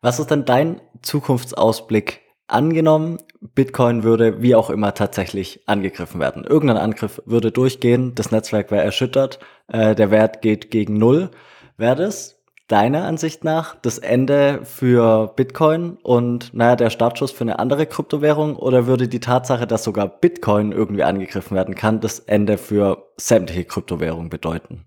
[0.00, 2.20] Was ist denn dein Zukunftsausblick?
[2.46, 6.44] Angenommen, Bitcoin würde wie auch immer tatsächlich angegriffen werden.
[6.44, 11.30] Irgendein Angriff würde durchgehen, das Netzwerk wäre erschüttert, äh, der Wert geht gegen Null.
[11.76, 17.58] Wäre das deiner Ansicht nach das Ende für Bitcoin und naja, der Startschuss für eine
[17.58, 22.56] andere Kryptowährung oder würde die Tatsache, dass sogar Bitcoin irgendwie angegriffen werden kann, das Ende
[22.56, 24.84] für sämtliche Kryptowährungen bedeuten?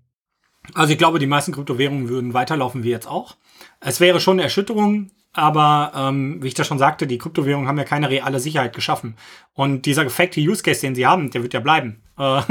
[0.74, 3.36] Also ich glaube, die meisten Kryptowährungen würden weiterlaufen wie jetzt auch.
[3.80, 7.78] Es wäre schon eine Erschütterung, aber ähm, wie ich das schon sagte, die Kryptowährungen haben
[7.78, 9.16] ja keine reale Sicherheit geschaffen.
[9.52, 12.02] Und dieser gefakte Use Case, den sie haben, der wird ja bleiben.
[12.18, 12.42] Äh,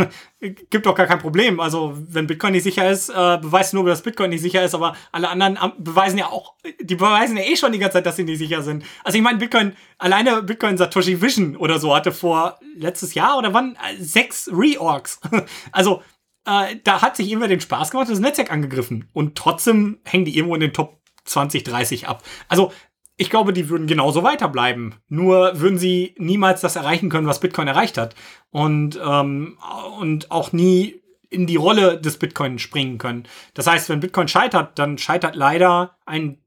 [0.69, 1.59] gibt doch gar kein Problem.
[1.59, 4.95] Also wenn Bitcoin nicht sicher ist, äh, beweist nur, dass Bitcoin nicht sicher ist, aber
[5.11, 8.23] alle anderen beweisen ja auch, die beweisen ja eh schon die ganze Zeit, dass sie
[8.23, 8.85] nicht sicher sind.
[9.03, 13.53] Also ich meine, Bitcoin, alleine Bitcoin Satoshi Vision oder so hatte vor letztes Jahr oder
[13.53, 15.19] wann äh, sechs Reorgs.
[15.71, 16.03] also
[16.47, 19.09] äh, da hat sich immer den Spaß gemacht, das Netzwerk angegriffen.
[19.13, 22.23] Und trotzdem hängen die irgendwo in den Top 20, 30 ab.
[22.47, 22.71] Also
[23.17, 24.95] ich glaube, die würden genauso weiterbleiben.
[25.09, 28.15] Nur würden sie niemals das erreichen können, was Bitcoin erreicht hat.
[28.49, 29.57] Und, ähm,
[29.99, 33.23] und auch nie in die Rolle des Bitcoin springen können.
[33.53, 36.39] Das heißt, wenn Bitcoin scheitert, dann scheitert leider ein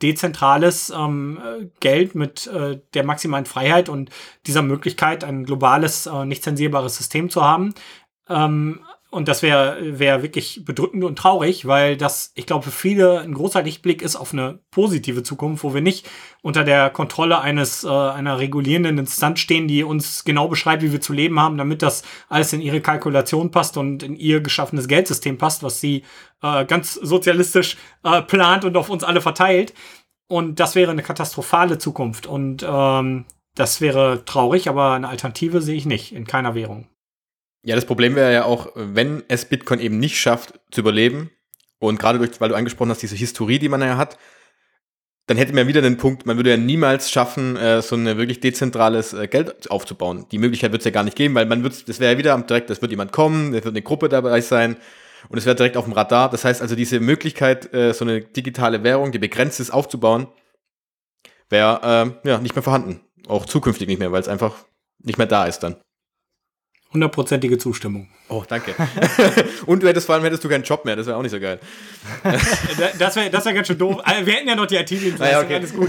[0.00, 1.38] dezentrales ähm,
[1.80, 4.10] Geld mit äh, der maximalen Freiheit und
[4.46, 7.74] dieser Möglichkeit, ein globales, äh, nicht zensierbares System zu haben.
[8.28, 8.80] Ähm,
[9.12, 13.34] und das wäre wär wirklich bedrückend und traurig, weil das, ich glaube, für viele ein
[13.34, 16.08] großer Lichtblick ist auf eine positive Zukunft, wo wir nicht
[16.40, 21.02] unter der Kontrolle eines äh, einer regulierenden Instanz stehen, die uns genau beschreibt, wie wir
[21.02, 25.36] zu leben haben, damit das alles in ihre Kalkulation passt und in ihr geschaffenes Geldsystem
[25.36, 26.04] passt, was sie
[26.42, 29.74] äh, ganz sozialistisch äh, plant und auf uns alle verteilt.
[30.26, 32.26] Und das wäre eine katastrophale Zukunft.
[32.26, 36.88] Und ähm, das wäre traurig, aber eine Alternative sehe ich nicht in keiner Währung.
[37.64, 41.30] Ja, das Problem wäre ja auch, wenn es Bitcoin eben nicht schafft zu überleben
[41.78, 44.18] und gerade durch, weil du angesprochen hast, diese Historie, die man ja hat,
[45.26, 48.40] dann hätte man wieder den Punkt, man würde ja niemals schaffen, äh, so ein wirklich
[48.40, 50.26] dezentrales äh, Geld aufzubauen.
[50.32, 52.36] Die Möglichkeit wird es ja gar nicht geben, weil man wird, das wäre ja wieder
[52.38, 54.76] direkt, es wird jemand kommen, es wird eine Gruppe dabei sein
[55.28, 56.28] und es wäre direkt auf dem Radar.
[56.28, 60.26] Das heißt also, diese Möglichkeit, äh, so eine digitale Währung, die begrenzt ist, aufzubauen,
[61.48, 63.00] wäre äh, ja nicht mehr vorhanden.
[63.28, 64.56] Auch zukünftig nicht mehr, weil es einfach
[64.98, 65.76] nicht mehr da ist dann.
[66.92, 68.08] Hundertprozentige Zustimmung.
[68.28, 68.74] Oh, danke.
[69.66, 71.40] und du hättest vor allem hättest du keinen Job mehr, das wäre auch nicht so
[71.40, 71.58] geil.
[72.98, 74.00] das wäre das wär ganz schön doof.
[74.02, 75.54] Also, wir hätten ja noch die IT-Dienstleistung, ja, okay.
[75.54, 75.88] alles gut.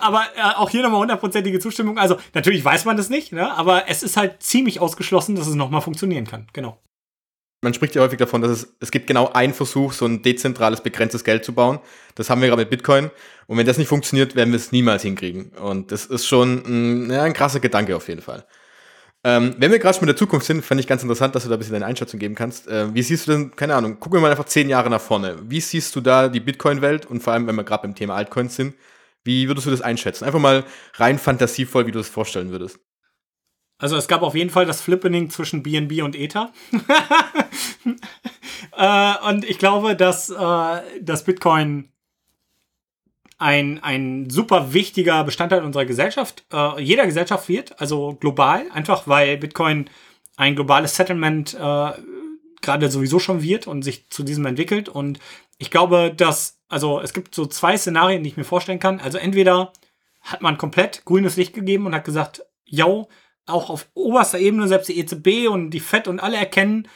[0.00, 1.98] aber äh, auch hier nochmal hundertprozentige Zustimmung.
[1.98, 3.52] Also natürlich weiß man das nicht, ne?
[3.56, 6.46] aber es ist halt ziemlich ausgeschlossen, dass es nochmal funktionieren kann.
[6.52, 6.78] Genau.
[7.60, 10.80] Man spricht ja häufig davon, dass es, es gibt genau einen Versuch, so ein dezentrales,
[10.80, 11.80] begrenztes Geld zu bauen.
[12.14, 13.10] Das haben wir gerade mit Bitcoin.
[13.48, 15.50] Und wenn das nicht funktioniert, werden wir es niemals hinkriegen.
[15.60, 18.46] Und das ist schon ein, ja, ein krasser Gedanke auf jeden Fall.
[19.24, 21.48] Ähm, wenn wir gerade schon mit der Zukunft sind, fand ich ganz interessant, dass du
[21.48, 22.68] da ein bisschen deine Einschätzung geben kannst.
[22.68, 25.38] Äh, wie siehst du denn, keine Ahnung, gucken wir mal einfach zehn Jahre nach vorne.
[25.42, 28.54] Wie siehst du da die Bitcoin-Welt und vor allem, wenn wir gerade beim Thema Altcoins
[28.54, 28.74] sind,
[29.24, 30.24] wie würdest du das einschätzen?
[30.24, 30.64] Einfach mal
[30.94, 32.78] rein fantasievoll, wie du es vorstellen würdest.
[33.78, 36.52] Also es gab auf jeden Fall das Flippening zwischen BNB und Ether.
[38.76, 41.92] äh, und ich glaube, dass, äh, dass Bitcoin
[43.38, 49.38] ein, ein super wichtiger Bestandteil unserer Gesellschaft, äh, jeder Gesellschaft wird, also global, einfach weil
[49.38, 49.88] Bitcoin
[50.36, 51.92] ein globales Settlement äh,
[52.60, 54.88] gerade sowieso schon wird und sich zu diesem entwickelt.
[54.88, 55.20] Und
[55.58, 59.00] ich glaube, dass, also es gibt so zwei Szenarien, die ich mir vorstellen kann.
[59.00, 59.72] Also entweder
[60.20, 63.08] hat man komplett grünes Licht gegeben und hat gesagt, yo,
[63.46, 66.88] auch auf oberster Ebene, selbst die EZB und die FED und alle erkennen,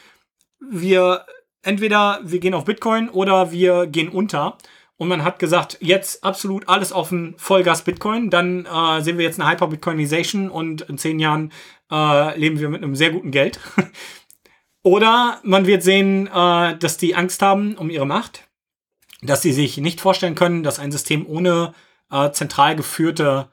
[0.60, 1.24] wir
[1.62, 4.58] entweder wir gehen auf Bitcoin oder wir gehen unter
[4.96, 9.40] und man hat gesagt, jetzt absolut alles offen, Vollgas Bitcoin, dann äh, sehen wir jetzt
[9.40, 11.52] eine Hyper-Bitcoinization und in zehn Jahren
[11.90, 13.58] äh, leben wir mit einem sehr guten Geld.
[14.84, 18.48] Oder man wird sehen, äh, dass die Angst haben um ihre Macht,
[19.22, 21.74] dass sie sich nicht vorstellen können, dass ein System ohne
[22.10, 23.48] äh, zentral geführte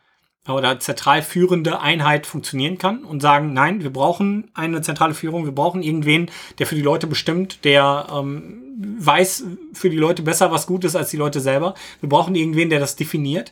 [0.48, 5.52] oder zentral führende Einheit funktionieren kann und sagen, nein, wir brauchen eine zentrale Führung, wir
[5.52, 10.68] brauchen irgendwen, der für die Leute bestimmt, der ähm, weiß für die Leute besser, was
[10.68, 11.74] gut ist als die Leute selber.
[12.00, 13.52] Wir brauchen irgendwen, der das definiert.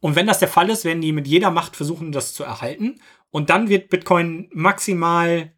[0.00, 3.00] Und wenn das der Fall ist, werden die mit jeder Macht versuchen, das zu erhalten.
[3.30, 5.52] Und dann wird Bitcoin maximal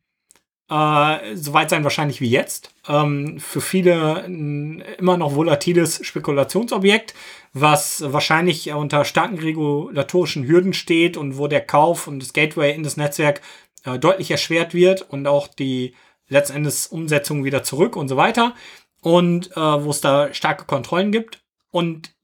[0.70, 2.72] äh, so weit sein wahrscheinlich wie jetzt.
[2.88, 7.14] Ähm, für viele ein immer noch volatiles Spekulationsobjekt,
[7.52, 12.82] was wahrscheinlich unter starken regulatorischen Hürden steht und wo der Kauf und das Gateway in
[12.82, 13.42] das Netzwerk
[13.84, 15.94] äh, deutlich erschwert wird und auch die
[16.28, 18.54] letzten Endes Umsetzung wieder zurück und so weiter.
[19.01, 21.42] Und äh, wo es da starke Kontrollen gibt.
[21.70, 22.14] Und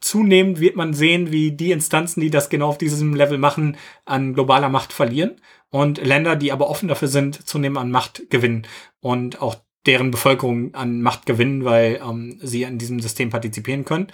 [0.00, 4.34] zunehmend wird man sehen, wie die Instanzen, die das genau auf diesem Level machen, an
[4.34, 8.66] globaler Macht verlieren und Länder, die aber offen dafür sind, zunehmend an Macht gewinnen
[9.00, 14.08] und auch deren Bevölkerung an Macht gewinnen, weil ähm, sie an diesem System partizipieren können.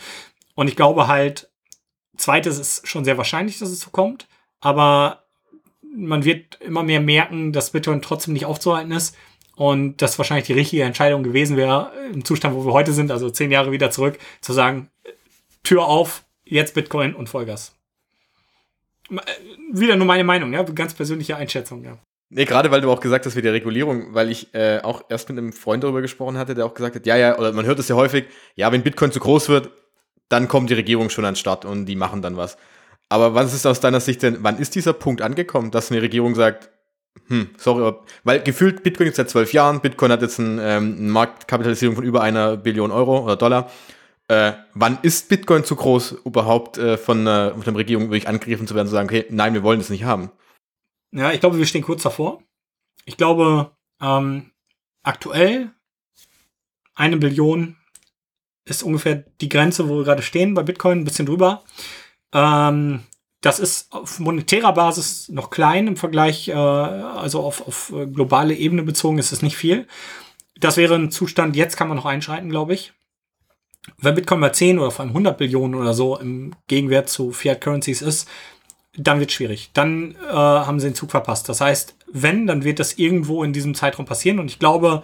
[0.55, 1.51] Und ich glaube halt,
[2.17, 4.29] zweites ist schon sehr wahrscheinlich, dass es so kommt,
[4.61, 5.25] aber
[5.95, 9.17] man wird immer mehr merken, dass Bitcoin trotzdem nicht aufzuhalten ist
[9.63, 13.31] und das wahrscheinlich die richtige Entscheidung gewesen wäre, im Zustand, wo wir heute sind, also
[13.31, 14.91] zehn Jahre wieder zurück, zu sagen,
[15.63, 17.73] Tür auf, jetzt Bitcoin und Vollgas.
[19.09, 19.21] Äh,
[19.73, 21.97] wieder nur meine Meinung, ja, ganz persönliche Einschätzung, ja.
[22.29, 25.29] Nee, gerade weil du auch gesagt hast, wie die Regulierung, weil ich äh, auch erst
[25.29, 27.79] mit einem Freund darüber gesprochen hatte, der auch gesagt hat, ja, ja, oder man hört
[27.79, 28.25] es ja häufig,
[28.57, 29.71] ja, wenn Bitcoin zu groß wird,
[30.29, 32.57] dann kommt die Regierung schon an den Start und die machen dann was.
[33.09, 36.35] Aber was ist aus deiner Sicht denn, wann ist dieser Punkt angekommen, dass eine Regierung
[36.35, 36.69] sagt,
[37.29, 37.95] hm, sorry,
[38.25, 42.05] weil gefühlt Bitcoin gibt seit zwölf Jahren, Bitcoin hat jetzt ein, ähm, eine Marktkapitalisierung von
[42.05, 43.71] über einer Billion Euro oder Dollar.
[44.29, 48.67] Äh, wann ist Bitcoin zu groß, überhaupt äh, von, äh, von der Regierung wirklich angegriffen
[48.67, 50.31] zu werden, zu sagen, okay, nein, wir wollen das nicht haben?
[51.13, 52.43] Ja, ich glaube, wir stehen kurz davor.
[53.05, 54.53] Ich glaube, ähm,
[55.03, 55.71] aktuell
[56.95, 57.77] eine Billion
[58.65, 61.65] ist ungefähr die Grenze, wo wir gerade stehen bei Bitcoin, ein bisschen drüber.
[62.33, 63.03] Ähm,
[63.43, 68.83] das ist auf monetärer Basis noch klein im Vergleich, äh, also auf, auf globale Ebene
[68.83, 69.87] bezogen ist es nicht viel.
[70.59, 72.93] Das wäre ein Zustand, jetzt kann man noch einschreiten, glaube ich.
[73.99, 77.61] Wenn Bitcoin mal 10 oder vor allem 100 Billionen oder so im Gegenwert zu Fiat
[77.61, 78.29] Currencies ist,
[78.97, 79.71] dann wird schwierig.
[79.73, 81.49] Dann äh, haben sie den Zug verpasst.
[81.49, 84.39] Das heißt, wenn, dann wird das irgendwo in diesem Zeitraum passieren.
[84.39, 85.03] Und ich glaube,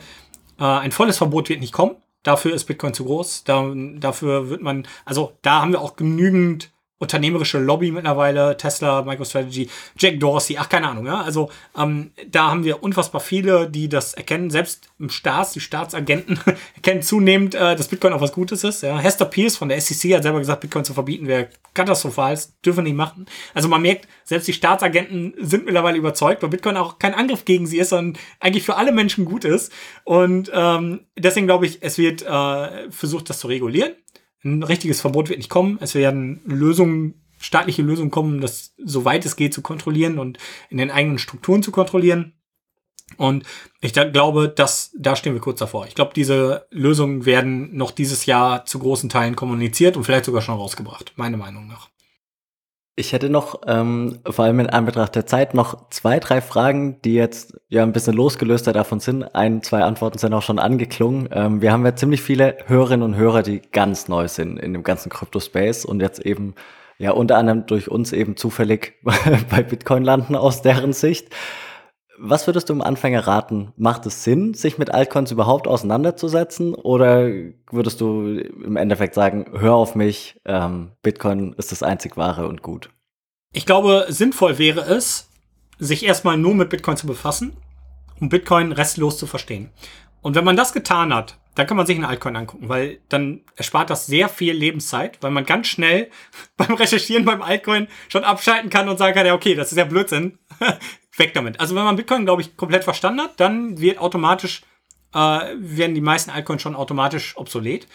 [0.61, 1.97] äh, ein volles Verbot wird nicht kommen.
[2.23, 3.45] Dafür ist Bitcoin zu groß.
[3.45, 9.71] Da, dafür wird man, also da haben wir auch genügend unternehmerische Lobby mittlerweile, Tesla, MicroStrategy,
[9.97, 11.21] Jack Dorsey, ach keine Ahnung, ja.
[11.21, 14.51] Also ähm, da haben wir unfassbar viele, die das erkennen.
[14.51, 16.41] Selbst im Staats, die Staatsagenten
[16.75, 18.83] erkennen zunehmend, äh, dass Bitcoin auch was Gutes ist.
[18.83, 18.99] Ja.
[18.99, 22.79] Hester Pierce von der SEC hat selber gesagt, Bitcoin zu verbieten wäre katastrophal, das dürfen
[22.79, 23.27] wir nicht machen.
[23.55, 27.67] Also man merkt, selbst die Staatsagenten sind mittlerweile überzeugt, weil Bitcoin auch kein Angriff gegen
[27.69, 29.73] sie ist, sondern eigentlich für alle Menschen gut ist.
[30.03, 33.93] Und ähm, deswegen glaube ich, es wird äh, versucht, das zu regulieren.
[34.45, 35.79] Ein richtiges Verbot wird nicht kommen.
[35.81, 40.39] Es werden Lösungen, staatliche Lösungen kommen, das soweit es geht zu kontrollieren und
[40.71, 42.35] in den eigenen Strukturen zu kontrollieren.
[43.17, 43.45] Und
[43.81, 45.87] ich glaube, dass da stehen wir kurz davor.
[45.87, 50.43] Ich glaube, diese Lösungen werden noch dieses Jahr zu großen Teilen kommuniziert und vielleicht sogar
[50.43, 51.89] schon rausgebracht, meiner Meinung nach.
[52.99, 57.15] Ich hätte noch, ähm, vor allem in Anbetracht der Zeit, noch zwei, drei Fragen, die
[57.15, 59.23] jetzt ja ein bisschen losgelöster davon sind.
[59.37, 61.29] Ein, zwei Antworten sind auch schon angeklungen.
[61.31, 64.83] Ähm, wir haben ja ziemlich viele Hörerinnen und Hörer, die ganz neu sind in dem
[64.83, 66.57] ganzen Crypto-Space und jetzt eben
[66.99, 71.29] ja unter anderem durch uns eben zufällig bei Bitcoin landen aus deren Sicht.
[72.21, 73.73] Was würdest du im Anfänger raten?
[73.77, 76.75] Macht es Sinn, sich mit Altcoins überhaupt auseinanderzusetzen?
[76.75, 77.29] Oder
[77.71, 82.63] würdest du im Endeffekt sagen, hör auf mich, ähm, Bitcoin ist das einzig wahre und
[82.63, 82.91] gut?
[83.53, 85.31] Ich glaube, sinnvoll wäre es,
[85.79, 87.57] sich erstmal nur mit Bitcoin zu befassen,
[88.21, 89.71] um Bitcoin restlos zu verstehen.
[90.21, 93.41] Und wenn man das getan hat, dann kann man sich einen Altcoin angucken, weil dann
[93.57, 96.09] erspart das sehr viel Lebenszeit, weil man ganz schnell
[96.57, 99.85] beim Recherchieren beim Altcoin schon abschalten kann und sagen kann, ja, okay, das ist ja
[99.85, 100.39] Blödsinn
[101.17, 101.59] weg damit.
[101.59, 104.63] Also wenn man Bitcoin, glaube ich, komplett verstanden hat, dann wird automatisch,
[105.13, 105.19] äh,
[105.57, 107.89] werden die meisten Altcoins schon automatisch obsolet.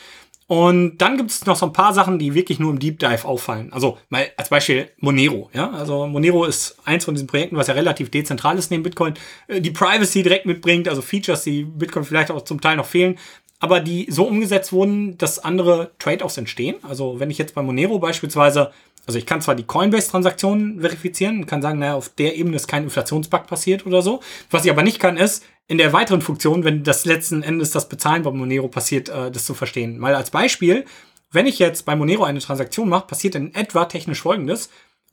[0.47, 3.25] Und dann gibt es noch so ein paar Sachen, die wirklich nur im Deep Dive
[3.25, 3.71] auffallen.
[3.71, 5.49] Also mal als Beispiel Monero.
[5.53, 9.13] Ja, also Monero ist eins von diesen Projekten, was ja relativ dezentral ist neben Bitcoin,
[9.47, 13.17] äh, die Privacy direkt mitbringt, also Features, die Bitcoin vielleicht auch zum Teil noch fehlen,
[13.63, 16.75] aber die so umgesetzt wurden, dass andere Trade-offs entstehen.
[16.83, 18.71] Also wenn ich jetzt bei Monero beispielsweise
[19.05, 22.83] also ich kann zwar die Coinbase-Transaktionen verifizieren, kann sagen, naja, auf der Ebene ist kein
[22.83, 24.21] Inflationsbug passiert oder so.
[24.49, 27.89] Was ich aber nicht kann, ist, in der weiteren Funktion, wenn das letzten Endes das
[27.89, 29.97] Bezahlen bei Monero passiert, äh, das zu verstehen.
[29.97, 30.85] Mal als Beispiel,
[31.31, 34.69] wenn ich jetzt bei Monero eine Transaktion mache, passiert in etwa technisch folgendes.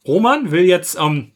[0.06, 1.32] Roman will jetzt, ähm,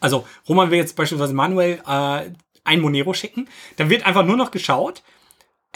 [0.00, 2.30] also Roman will jetzt beispielsweise manuell äh,
[2.64, 5.02] ein Monero schicken, dann wird einfach nur noch geschaut,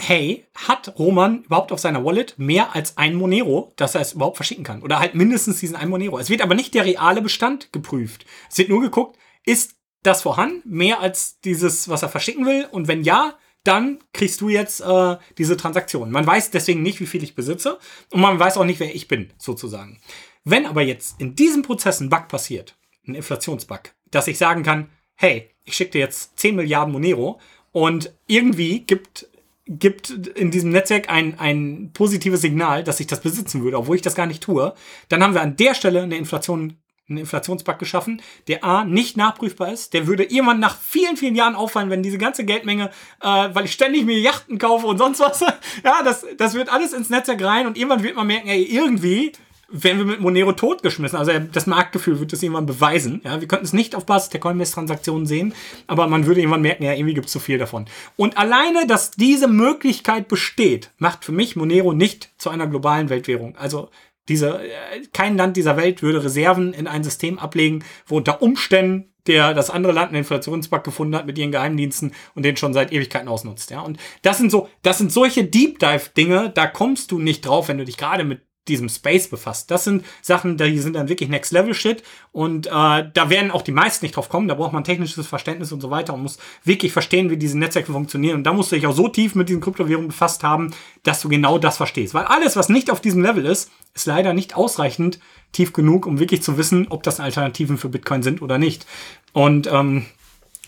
[0.07, 4.35] hey, hat Roman überhaupt auf seiner Wallet mehr als ein Monero, dass er es überhaupt
[4.35, 4.81] verschicken kann?
[4.81, 6.19] Oder halt mindestens diesen ein Monero.
[6.19, 8.25] Es wird aber nicht der reale Bestand geprüft.
[8.49, 12.67] Es wird nur geguckt, ist das vorhanden, mehr als dieses, was er verschicken will?
[12.71, 16.11] Und wenn ja, dann kriegst du jetzt äh, diese Transaktion.
[16.11, 17.79] Man weiß deswegen nicht, wie viel ich besitze
[18.11, 20.01] und man weiß auch nicht, wer ich bin, sozusagen.
[20.43, 22.75] Wenn aber jetzt in diesem Prozess ein Bug passiert,
[23.07, 27.39] ein Inflationsbug, dass ich sagen kann, hey, ich schicke dir jetzt 10 Milliarden Monero
[27.71, 29.27] und irgendwie gibt
[29.65, 34.01] gibt in diesem Netzwerk ein, ein positives Signal, dass ich das besitzen würde, obwohl ich
[34.01, 34.73] das gar nicht tue,
[35.09, 39.71] dann haben wir an der Stelle eine Inflation, einen Inflationsbug geschaffen, der A, nicht nachprüfbar
[39.71, 42.91] ist, der würde irgendwann nach vielen, vielen Jahren auffallen, wenn diese ganze Geldmenge,
[43.21, 45.39] äh, weil ich ständig mir Yachten kaufe und sonst was,
[45.83, 49.31] ja, das, das wird alles ins Netzwerk rein und irgendwann wird man merken, ey, irgendwie
[49.69, 51.17] werden wir mit Monero totgeschmissen.
[51.17, 53.21] Also das Marktgefühl wird das irgendwann beweisen.
[53.23, 55.53] Ja, wir könnten es nicht auf Basis der Coinbase-Transaktionen sehen,
[55.87, 57.85] aber man würde irgendwann merken, ja, irgendwie gibt es zu viel davon.
[58.15, 63.55] Und alleine, dass diese Möglichkeit besteht, macht für mich Monero nicht zu einer globalen Weltwährung.
[63.57, 63.89] Also
[64.29, 69.09] diese, äh, kein Land dieser Welt würde Reserven in ein System ablegen, wo unter Umständen
[69.27, 72.91] der das andere Land einen Inflationsbug gefunden hat mit ihren Geheimdiensten und den schon seit
[72.91, 73.79] Ewigkeiten ausnutzt, ja.
[73.79, 77.69] Und das sind so, das sind solche Deep Dive Dinge, da kommst du nicht drauf,
[77.69, 79.69] wenn du dich gerade mit diesem Space befasst.
[79.71, 83.61] Das sind Sachen, die sind dann wirklich Next Level Shit und äh, da werden auch
[83.61, 84.47] die meisten nicht drauf kommen.
[84.47, 87.91] Da braucht man technisches Verständnis und so weiter und muss wirklich verstehen, wie diese Netzwerke
[87.91, 88.37] funktionieren.
[88.37, 91.29] Und da musst du dich auch so tief mit diesen Kryptowährungen befasst haben, dass du
[91.29, 92.13] genau das verstehst.
[92.13, 95.19] Weil alles, was nicht auf diesem Level ist, ist leider nicht ausreichend
[95.51, 98.85] tief genug, um wirklich zu wissen, ob das Alternativen für Bitcoin sind oder nicht.
[99.33, 100.05] Und ähm,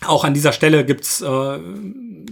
[0.06, 1.60] auch an dieser Stelle gibt's äh,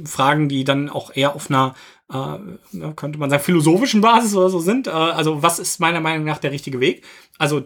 [0.06, 1.76] Fragen, die dann auch eher auf einer
[2.12, 4.88] äh, könnte man sagen, philosophischen Basis oder so sind.
[4.88, 7.04] Äh, also was ist meiner Meinung nach der richtige Weg?
[7.38, 7.64] Also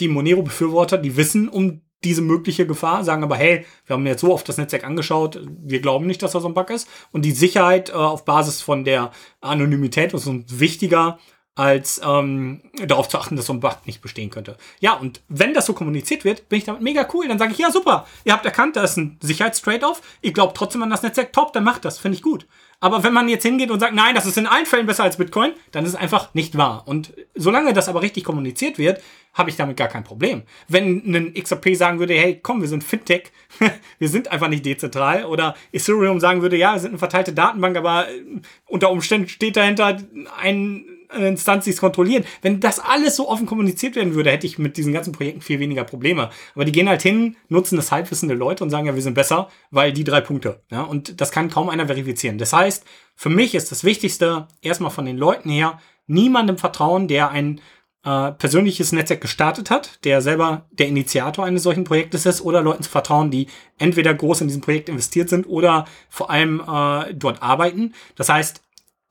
[0.00, 4.32] die Monero-Befürworter, die wissen um diese mögliche Gefahr, sagen aber, hey, wir haben jetzt so
[4.32, 6.88] oft das Netzwerk angeschaut, wir glauben nicht, dass da so ein Bug ist.
[7.12, 9.10] Und die Sicherheit äh, auf Basis von der
[9.40, 11.18] Anonymität ist uns wichtiger,
[11.56, 14.56] als ähm, darauf zu achten, dass so ein Bug nicht bestehen könnte.
[14.78, 17.28] Ja, und wenn das so kommuniziert wird, bin ich damit mega cool.
[17.28, 20.82] Dann sage ich, ja, super, ihr habt erkannt, da ist ein Sicherheitstrade-off, ihr glaubt trotzdem
[20.82, 22.46] an das Netzwerk, top, dann macht das, finde ich gut.
[22.82, 25.18] Aber wenn man jetzt hingeht und sagt, nein, das ist in allen Fällen besser als
[25.18, 26.84] Bitcoin, dann ist es einfach nicht wahr.
[26.86, 29.02] Und solange das aber richtig kommuniziert wird,
[29.34, 30.44] habe ich damit gar kein Problem.
[30.66, 33.32] Wenn ein XRP sagen würde, hey, komm, wir sind Fintech,
[33.98, 37.76] wir sind einfach nicht dezentral, oder Ethereum sagen würde, ja, wir sind eine verteilte Datenbank,
[37.76, 38.22] aber äh,
[38.66, 39.98] unter Umständen steht dahinter
[40.40, 42.26] ein Instanz, die es kontrolliert.
[42.42, 45.58] Wenn das alles so offen kommuniziert werden würde, hätte ich mit diesen ganzen Projekten viel
[45.58, 46.30] weniger Probleme.
[46.54, 49.48] Aber die gehen halt hin, nutzen das halbwissende Leute und sagen, ja, wir sind besser,
[49.70, 50.62] weil die drei Punkte.
[50.70, 52.38] Ja, und das kann kaum einer verifizieren.
[52.38, 52.84] Das heißt,
[53.14, 57.60] für mich ist das Wichtigste, erstmal von den Leuten her, niemandem vertrauen, der ein
[58.04, 62.82] äh, persönliches Netzwerk gestartet hat, der selber der Initiator eines solchen Projektes ist, oder Leuten
[62.82, 63.48] zu vertrauen, die
[63.78, 67.94] entweder groß in diesem Projekt investiert sind oder vor allem äh, dort arbeiten.
[68.16, 68.62] Das heißt,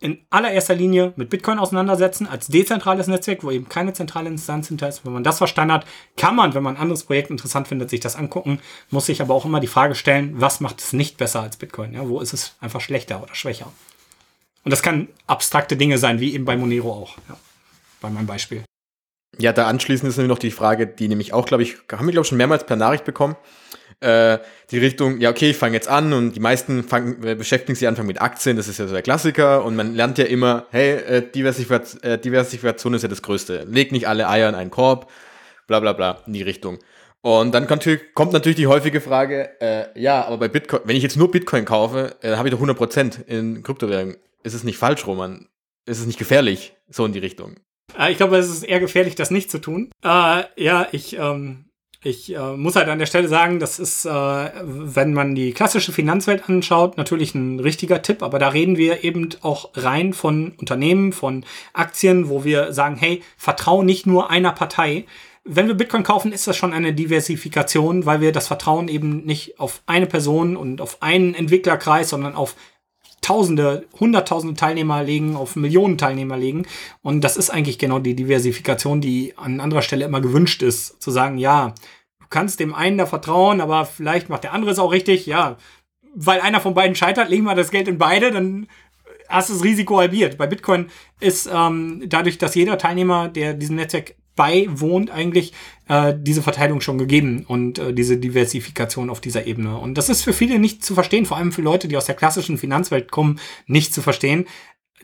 [0.01, 4.87] in allererster Linie mit Bitcoin auseinandersetzen als dezentrales Netzwerk, wo eben keine zentrale Instanz hinter
[4.87, 5.05] ist.
[5.05, 5.85] Wenn man das verstanden hat,
[6.15, 9.33] kann man, wenn man ein anderes Projekt interessant findet, sich das angucken, muss sich aber
[9.33, 11.93] auch immer die Frage stellen, was macht es nicht besser als Bitcoin?
[11.93, 13.71] Ja, wo ist es einfach schlechter oder schwächer?
[14.63, 17.37] Und das kann abstrakte Dinge sein, wie eben bei Monero auch, ja,
[17.99, 18.63] bei meinem Beispiel.
[19.37, 22.11] Ja, da anschließend ist nämlich noch die Frage, die nämlich auch, glaube ich, haben wir,
[22.11, 23.35] glaube ich, schon mehrmals per Nachricht bekommen
[24.01, 24.39] äh,
[24.71, 27.87] die Richtung, ja, okay, ich fange jetzt an und die meisten fangen, äh, beschäftigen sich
[27.87, 30.91] Anfang mit Aktien, das ist ja so der Klassiker und man lernt ja immer, hey,
[30.91, 33.65] äh, Diversifikation, äh, Diversifikation ist ja das Größte.
[33.69, 35.11] Leg nicht alle Eier in einen Korb,
[35.67, 36.79] bla bla bla, in die Richtung.
[37.21, 37.85] Und dann kommt,
[38.31, 42.15] natürlich die häufige Frage, äh, ja, aber bei Bitcoin, wenn ich jetzt nur Bitcoin kaufe,
[42.21, 44.15] äh, habe ich doch 100% in Kryptowährungen.
[44.43, 45.49] Ist es nicht falsch, Roman?
[45.85, 47.57] Ist es nicht gefährlich, so in die Richtung?
[47.97, 49.89] Äh, ich glaube, es ist eher gefährlich, das nicht zu tun.
[50.01, 51.65] Äh, ja, ich, ähm,
[52.01, 55.91] ich äh, muss halt an der Stelle sagen, das ist, äh, wenn man die klassische
[55.91, 61.11] Finanzwelt anschaut, natürlich ein richtiger Tipp, aber da reden wir eben auch rein von Unternehmen,
[61.11, 61.43] von
[61.73, 65.05] Aktien, wo wir sagen, hey, vertrau nicht nur einer Partei.
[65.43, 69.59] Wenn wir Bitcoin kaufen, ist das schon eine Diversifikation, weil wir das Vertrauen eben nicht
[69.59, 72.55] auf eine Person und auf einen Entwicklerkreis, sondern auf
[73.21, 76.65] Tausende, Hunderttausende Teilnehmer legen, auf Millionen Teilnehmer legen.
[77.01, 81.01] Und das ist eigentlich genau die Diversifikation, die an anderer Stelle immer gewünscht ist.
[81.01, 81.75] Zu sagen, ja,
[82.19, 85.25] du kannst dem einen da vertrauen, aber vielleicht macht der andere es auch richtig.
[85.25, 85.57] Ja,
[86.15, 88.67] weil einer von beiden scheitert, legen wir das Geld in beide, dann
[89.27, 90.37] hast du das Risiko halbiert.
[90.37, 90.87] Bei Bitcoin
[91.19, 95.51] ist ähm, dadurch, dass jeder Teilnehmer, der diesem Netzwerk beiwohnt, eigentlich
[95.89, 99.77] äh, diese Verteilung schon gegeben und äh, diese Diversifikation auf dieser Ebene.
[99.77, 102.15] Und das ist für viele nicht zu verstehen, vor allem für Leute, die aus der
[102.15, 104.45] klassischen Finanzwelt kommen, nicht zu verstehen.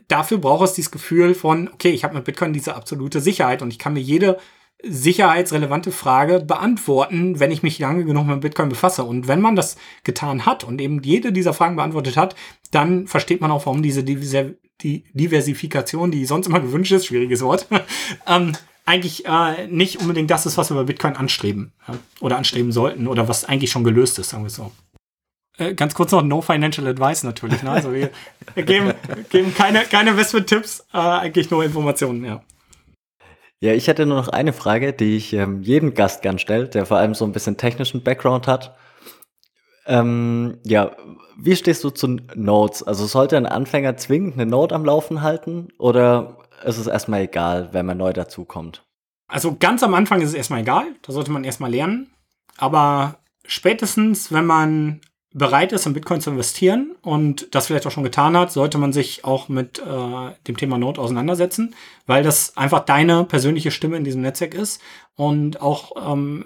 [0.07, 3.73] Dafür braucht es dieses Gefühl von, okay, ich habe mit Bitcoin diese absolute Sicherheit und
[3.73, 4.37] ich kann mir jede
[4.81, 9.03] sicherheitsrelevante Frage beantworten, wenn ich mich lange genug mit Bitcoin befasse.
[9.03, 9.75] Und wenn man das
[10.05, 12.37] getan hat und eben jede dieser Fragen beantwortet hat,
[12.71, 17.67] dann versteht man auch, warum diese Diversifikation, die sonst immer gewünscht ist, schwieriges Wort,
[18.27, 18.53] ähm,
[18.85, 21.95] eigentlich äh, nicht unbedingt das ist, was wir bei Bitcoin anstreben ja?
[22.19, 24.71] oder anstreben sollten oder was eigentlich schon gelöst ist, sagen wir so.
[25.57, 27.63] Äh, ganz kurz noch No Financial Advice natürlich.
[27.63, 27.71] Ne?
[27.71, 28.11] Also wir,
[28.55, 28.93] geben,
[29.29, 32.41] geben keine, keine Investment-Tipps, äh, eigentlich nur Informationen, ja.
[33.61, 36.85] Ja, ich hätte nur noch eine Frage, die ich ähm, jedem Gast gern stelle, der
[36.85, 38.75] vor allem so ein bisschen technischen Background hat.
[39.87, 40.91] Ähm, ja,
[41.37, 42.83] wie stehst du zu Nodes?
[42.83, 47.69] Also sollte ein Anfänger zwingend eine Node am Laufen halten oder ist es erstmal egal,
[47.71, 48.83] wenn man neu dazukommt.
[49.27, 52.11] Also ganz am Anfang ist es erstmal egal, da sollte man erstmal lernen.
[52.57, 55.01] Aber spätestens, wenn man
[55.33, 58.93] bereit ist, in Bitcoin zu investieren und das vielleicht auch schon getan hat, sollte man
[58.93, 64.05] sich auch mit äh, dem Thema Node auseinandersetzen, weil das einfach deine persönliche Stimme in
[64.05, 64.81] diesem Netzwerk ist
[65.15, 66.45] und auch ähm,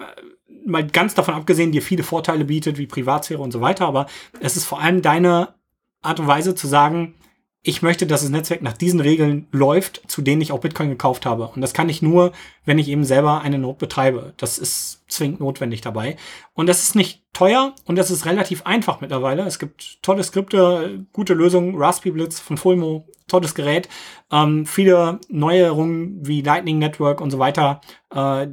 [0.66, 4.06] mal ganz davon abgesehen, dir viele Vorteile bietet, wie Privatsphäre und so weiter, aber
[4.40, 5.54] es ist vor allem deine
[6.02, 7.14] Art und Weise zu sagen,
[7.62, 11.26] ich möchte, dass das Netzwerk nach diesen Regeln läuft, zu denen ich auch Bitcoin gekauft
[11.26, 11.48] habe.
[11.48, 12.32] Und das kann ich nur,
[12.64, 14.32] wenn ich eben selber eine Node betreibe.
[14.38, 16.16] Das ist zwingend notwendig dabei.
[16.54, 19.42] Und das ist nicht teuer und das ist relativ einfach mittlerweile.
[19.42, 23.90] Es gibt tolle Skripte, gute Lösungen, Raspberry Blitz von Fulmo, tolles Gerät.
[24.32, 27.82] Ähm, viele Neuerungen wie Lightning Network und so weiter
[28.14, 28.46] äh,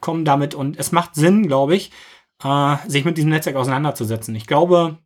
[0.00, 0.54] kommen damit.
[0.54, 1.90] Und es macht Sinn, glaube ich,
[2.42, 4.34] äh, sich mit diesem Netzwerk auseinanderzusetzen.
[4.34, 4.98] Ich glaube,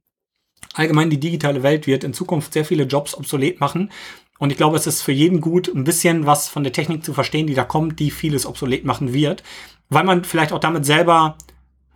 [0.75, 3.91] allgemein die digitale Welt wird in Zukunft sehr viele Jobs obsolet machen.
[4.39, 7.13] Und ich glaube, es ist für jeden gut, ein bisschen was von der Technik zu
[7.13, 9.43] verstehen, die da kommt, die vieles obsolet machen wird,
[9.89, 11.37] weil man vielleicht auch damit selber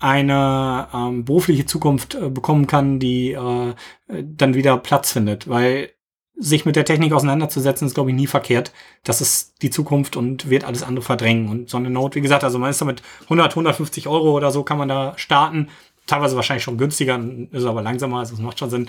[0.00, 3.74] eine ähm, berufliche Zukunft äh, bekommen kann, die äh,
[4.08, 5.90] dann wieder Platz findet, weil
[6.34, 8.72] sich mit der Technik auseinanderzusetzen, ist, glaube ich, nie verkehrt.
[9.04, 11.48] Das ist die Zukunft und wird alles andere verdrängen.
[11.48, 14.64] Und so eine Note, wie gesagt, also man ist damit 100, 150 Euro oder so
[14.64, 15.68] kann man da starten
[16.07, 18.88] teilweise wahrscheinlich schon günstiger, ist aber langsamer, also es macht schon Sinn,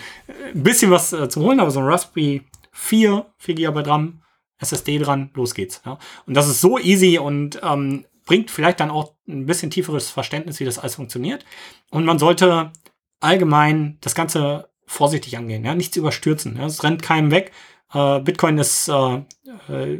[0.53, 2.41] ein bisschen was äh, zu holen, aber so ein Raspberry
[2.71, 4.21] 4, 4 GB RAM,
[4.59, 5.81] SSD dran, los geht's.
[5.85, 5.99] Ja.
[6.25, 10.59] Und das ist so easy und ähm, bringt vielleicht dann auch ein bisschen tieferes Verständnis,
[10.59, 11.45] wie das alles funktioniert.
[11.91, 12.71] Und man sollte
[13.19, 16.57] allgemein das Ganze vorsichtig angehen, ja, nichts überstürzen.
[16.57, 16.65] Ja.
[16.65, 17.51] Es rennt keinem weg.
[17.93, 19.21] Äh, Bitcoin ist äh,
[19.69, 19.99] äh,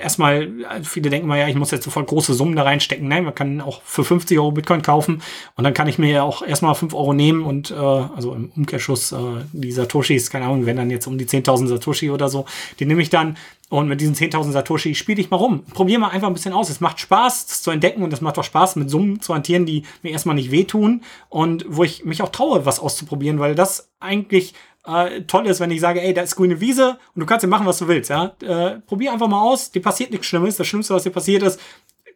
[0.00, 0.50] erstmal,
[0.82, 3.08] viele denken mal, ja, ich muss jetzt sofort große Summen da reinstecken.
[3.08, 5.22] Nein, man kann auch für 50 Euro Bitcoin kaufen
[5.56, 8.50] und dann kann ich mir ja auch erstmal 5 Euro nehmen und äh, also im
[8.56, 9.16] Umkehrschluss äh,
[9.52, 12.46] die Satoshis, keine Ahnung, wenn dann jetzt um die 10.000 Satoshi oder so,
[12.78, 13.36] die nehme ich dann
[13.68, 15.64] und mit diesen 10.000 Satoshi spiele ich mal rum.
[15.74, 16.70] Probiere mal einfach ein bisschen aus.
[16.70, 19.66] Es macht Spaß, das zu entdecken und es macht auch Spaß, mit Summen zu hantieren,
[19.66, 23.90] die mir erstmal nicht wehtun und wo ich mich auch traue, was auszuprobieren, weil das
[23.98, 24.54] eigentlich
[24.86, 27.48] äh, toll ist, wenn ich sage, ey, da ist grüne Wiese und du kannst ja
[27.48, 28.10] machen, was du willst.
[28.10, 28.36] Ja?
[28.42, 30.56] Äh, probier einfach mal aus, dir passiert nichts Schlimmes.
[30.56, 31.60] Das Schlimmste, was dir passiert ist,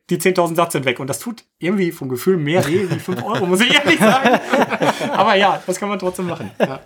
[0.08, 0.98] die 10.000 Satz sind weg.
[1.00, 4.40] Und das tut irgendwie vom Gefühl mehr weh wie 5 Euro, muss ich ehrlich sagen.
[5.12, 6.50] Aber ja, das kann man trotzdem machen.
[6.58, 6.80] Ja.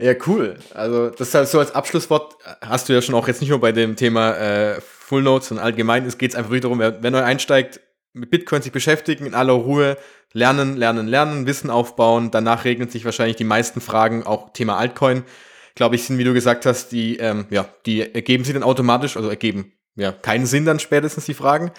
[0.00, 0.56] Ja, cool.
[0.74, 3.60] Also das ist halt so als Abschlusswort hast du ja schon auch jetzt nicht nur
[3.60, 7.22] bei dem Thema äh, Full Notes und allgemein, es geht einfach darum, wer, wer neu
[7.22, 7.80] einsteigt,
[8.12, 9.96] mit Bitcoin sich beschäftigen, in aller Ruhe,
[10.32, 12.30] lernen, lernen, lernen, Wissen aufbauen.
[12.30, 15.24] Danach regnen sich wahrscheinlich die meisten Fragen, auch Thema Altcoin,
[15.74, 19.16] glaube ich, sind, wie du gesagt hast, die, ähm, ja, die ergeben sich dann automatisch,
[19.16, 21.72] also ergeben ja keinen Sinn dann spätestens die Fragen.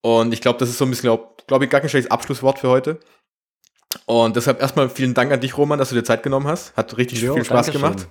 [0.00, 2.58] Und ich glaube, das ist so ein bisschen, glaube glaub ich, gar kein schlechtes Abschlusswort
[2.58, 3.00] für heute.
[4.06, 6.76] Und deshalb erstmal vielen Dank an dich, Roman, dass du dir Zeit genommen hast.
[6.76, 8.06] Hat richtig jo, viel Spaß gemacht.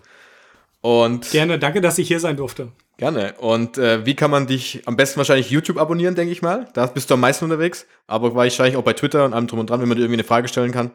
[0.82, 2.72] Und Gerne, danke, dass ich hier sein durfte.
[2.98, 3.36] Gerne.
[3.38, 6.68] Und äh, wie kann man dich am besten wahrscheinlich YouTube abonnieren, denke ich mal?
[6.74, 7.86] Da bist du am meisten unterwegs.
[8.08, 10.28] Aber wahrscheinlich auch bei Twitter und allem drum und dran, wenn man dir irgendwie eine
[10.28, 10.92] Frage stellen kann.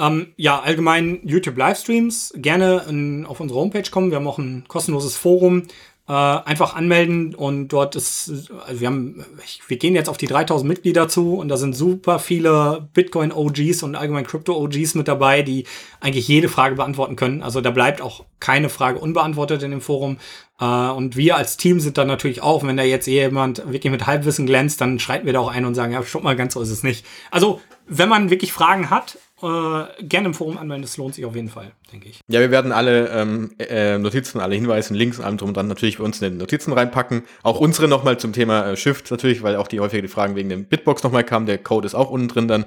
[0.00, 2.32] Ähm, ja, allgemein YouTube Livestreams.
[2.36, 4.10] Gerne in, auf unsere Homepage kommen.
[4.10, 5.64] Wir haben auch ein kostenloses Forum,
[6.08, 9.24] äh, einfach anmelden und dort ist, also wir haben,
[9.66, 13.82] wir gehen jetzt auf die 3000 Mitglieder zu und da sind super viele Bitcoin OGs
[13.82, 15.64] und allgemein Crypto OGs mit dabei, die
[16.00, 17.42] eigentlich jede Frage beantworten können.
[17.42, 20.16] Also da bleibt auch keine Frage unbeantwortet in dem Forum.
[20.58, 24.06] Äh, und wir als Team sind da natürlich auch, wenn da jetzt jemand wirklich mit
[24.06, 26.62] Halbwissen glänzt, dann schreiten wir da auch ein und sagen, ja, stopp mal, ganz so
[26.62, 27.04] ist es nicht.
[27.30, 31.34] Also, wenn man wirklich Fragen hat, äh, gerne im Forum anmelden, das lohnt sich auf
[31.34, 32.20] jeden Fall, denke ich.
[32.28, 35.68] Ja, wir werden alle ähm, äh, Notizen, alle Hinweise, Links und allem drum und dann
[35.68, 37.22] natürlich bei uns in den Notizen reinpacken.
[37.42, 40.64] Auch unsere nochmal zum Thema äh, Shift natürlich, weil auch die häufige Fragen wegen dem
[40.64, 41.46] Bitbox nochmal kamen.
[41.46, 42.64] Der Code ist auch unten drin dann.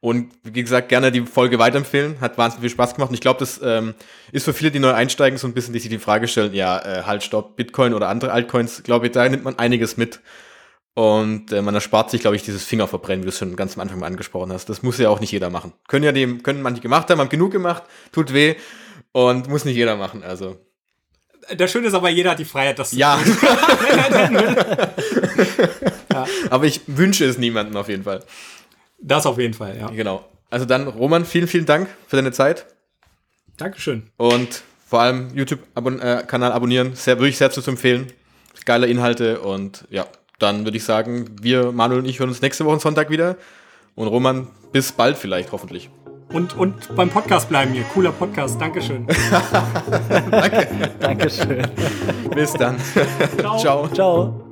[0.00, 2.20] Und wie gesagt, gerne die Folge weiterempfehlen.
[2.20, 3.10] Hat wahnsinnig viel Spaß gemacht.
[3.10, 3.94] Und ich glaube, das ähm,
[4.30, 6.78] ist für viele, die neu einsteigen, so ein bisschen, die sich die Frage stellen, ja,
[6.78, 10.20] äh, halt, stopp, Bitcoin oder andere Altcoins, glaube ich, da nimmt man einiges mit.
[10.94, 13.82] Und äh, man erspart sich, glaube ich, dieses Fingerverbrennen, wie du es schon ganz am
[13.82, 14.68] Anfang mal angesprochen hast.
[14.68, 15.72] Das muss ja auch nicht jeder machen.
[15.86, 18.56] Können ja dem, können manche gemacht haben, haben genug gemacht, tut weh
[19.12, 20.24] und muss nicht jeder machen.
[20.24, 20.56] Also.
[21.56, 23.18] Das Schöne ist aber, jeder hat die Freiheit, das zu ja.
[26.12, 26.26] ja.
[26.50, 28.24] Aber ich wünsche es niemandem auf jeden Fall.
[29.00, 29.86] Das auf jeden Fall, ja.
[29.88, 30.28] Genau.
[30.50, 32.66] Also dann, Roman, vielen, vielen Dank für deine Zeit.
[33.56, 34.10] Dankeschön.
[34.16, 38.12] Und vor allem YouTube-Kanal äh, abonnieren, sehr, wirklich sehr zu empfehlen.
[38.64, 40.06] Geile Inhalte und ja,
[40.38, 43.36] dann würde ich sagen, wir, Manuel und ich, hören uns nächste Woche Sonntag wieder.
[43.94, 45.90] Und Roman, bis bald vielleicht, hoffentlich.
[46.32, 47.84] Und, und beim Podcast bleiben hier.
[47.94, 48.60] Cooler Podcast.
[48.60, 49.06] Dankeschön.
[50.30, 50.68] Danke.
[51.00, 51.66] Dankeschön.
[52.34, 52.76] Bis dann.
[53.38, 53.58] Ciao.
[53.58, 53.88] Ciao.
[53.88, 54.48] Ciao.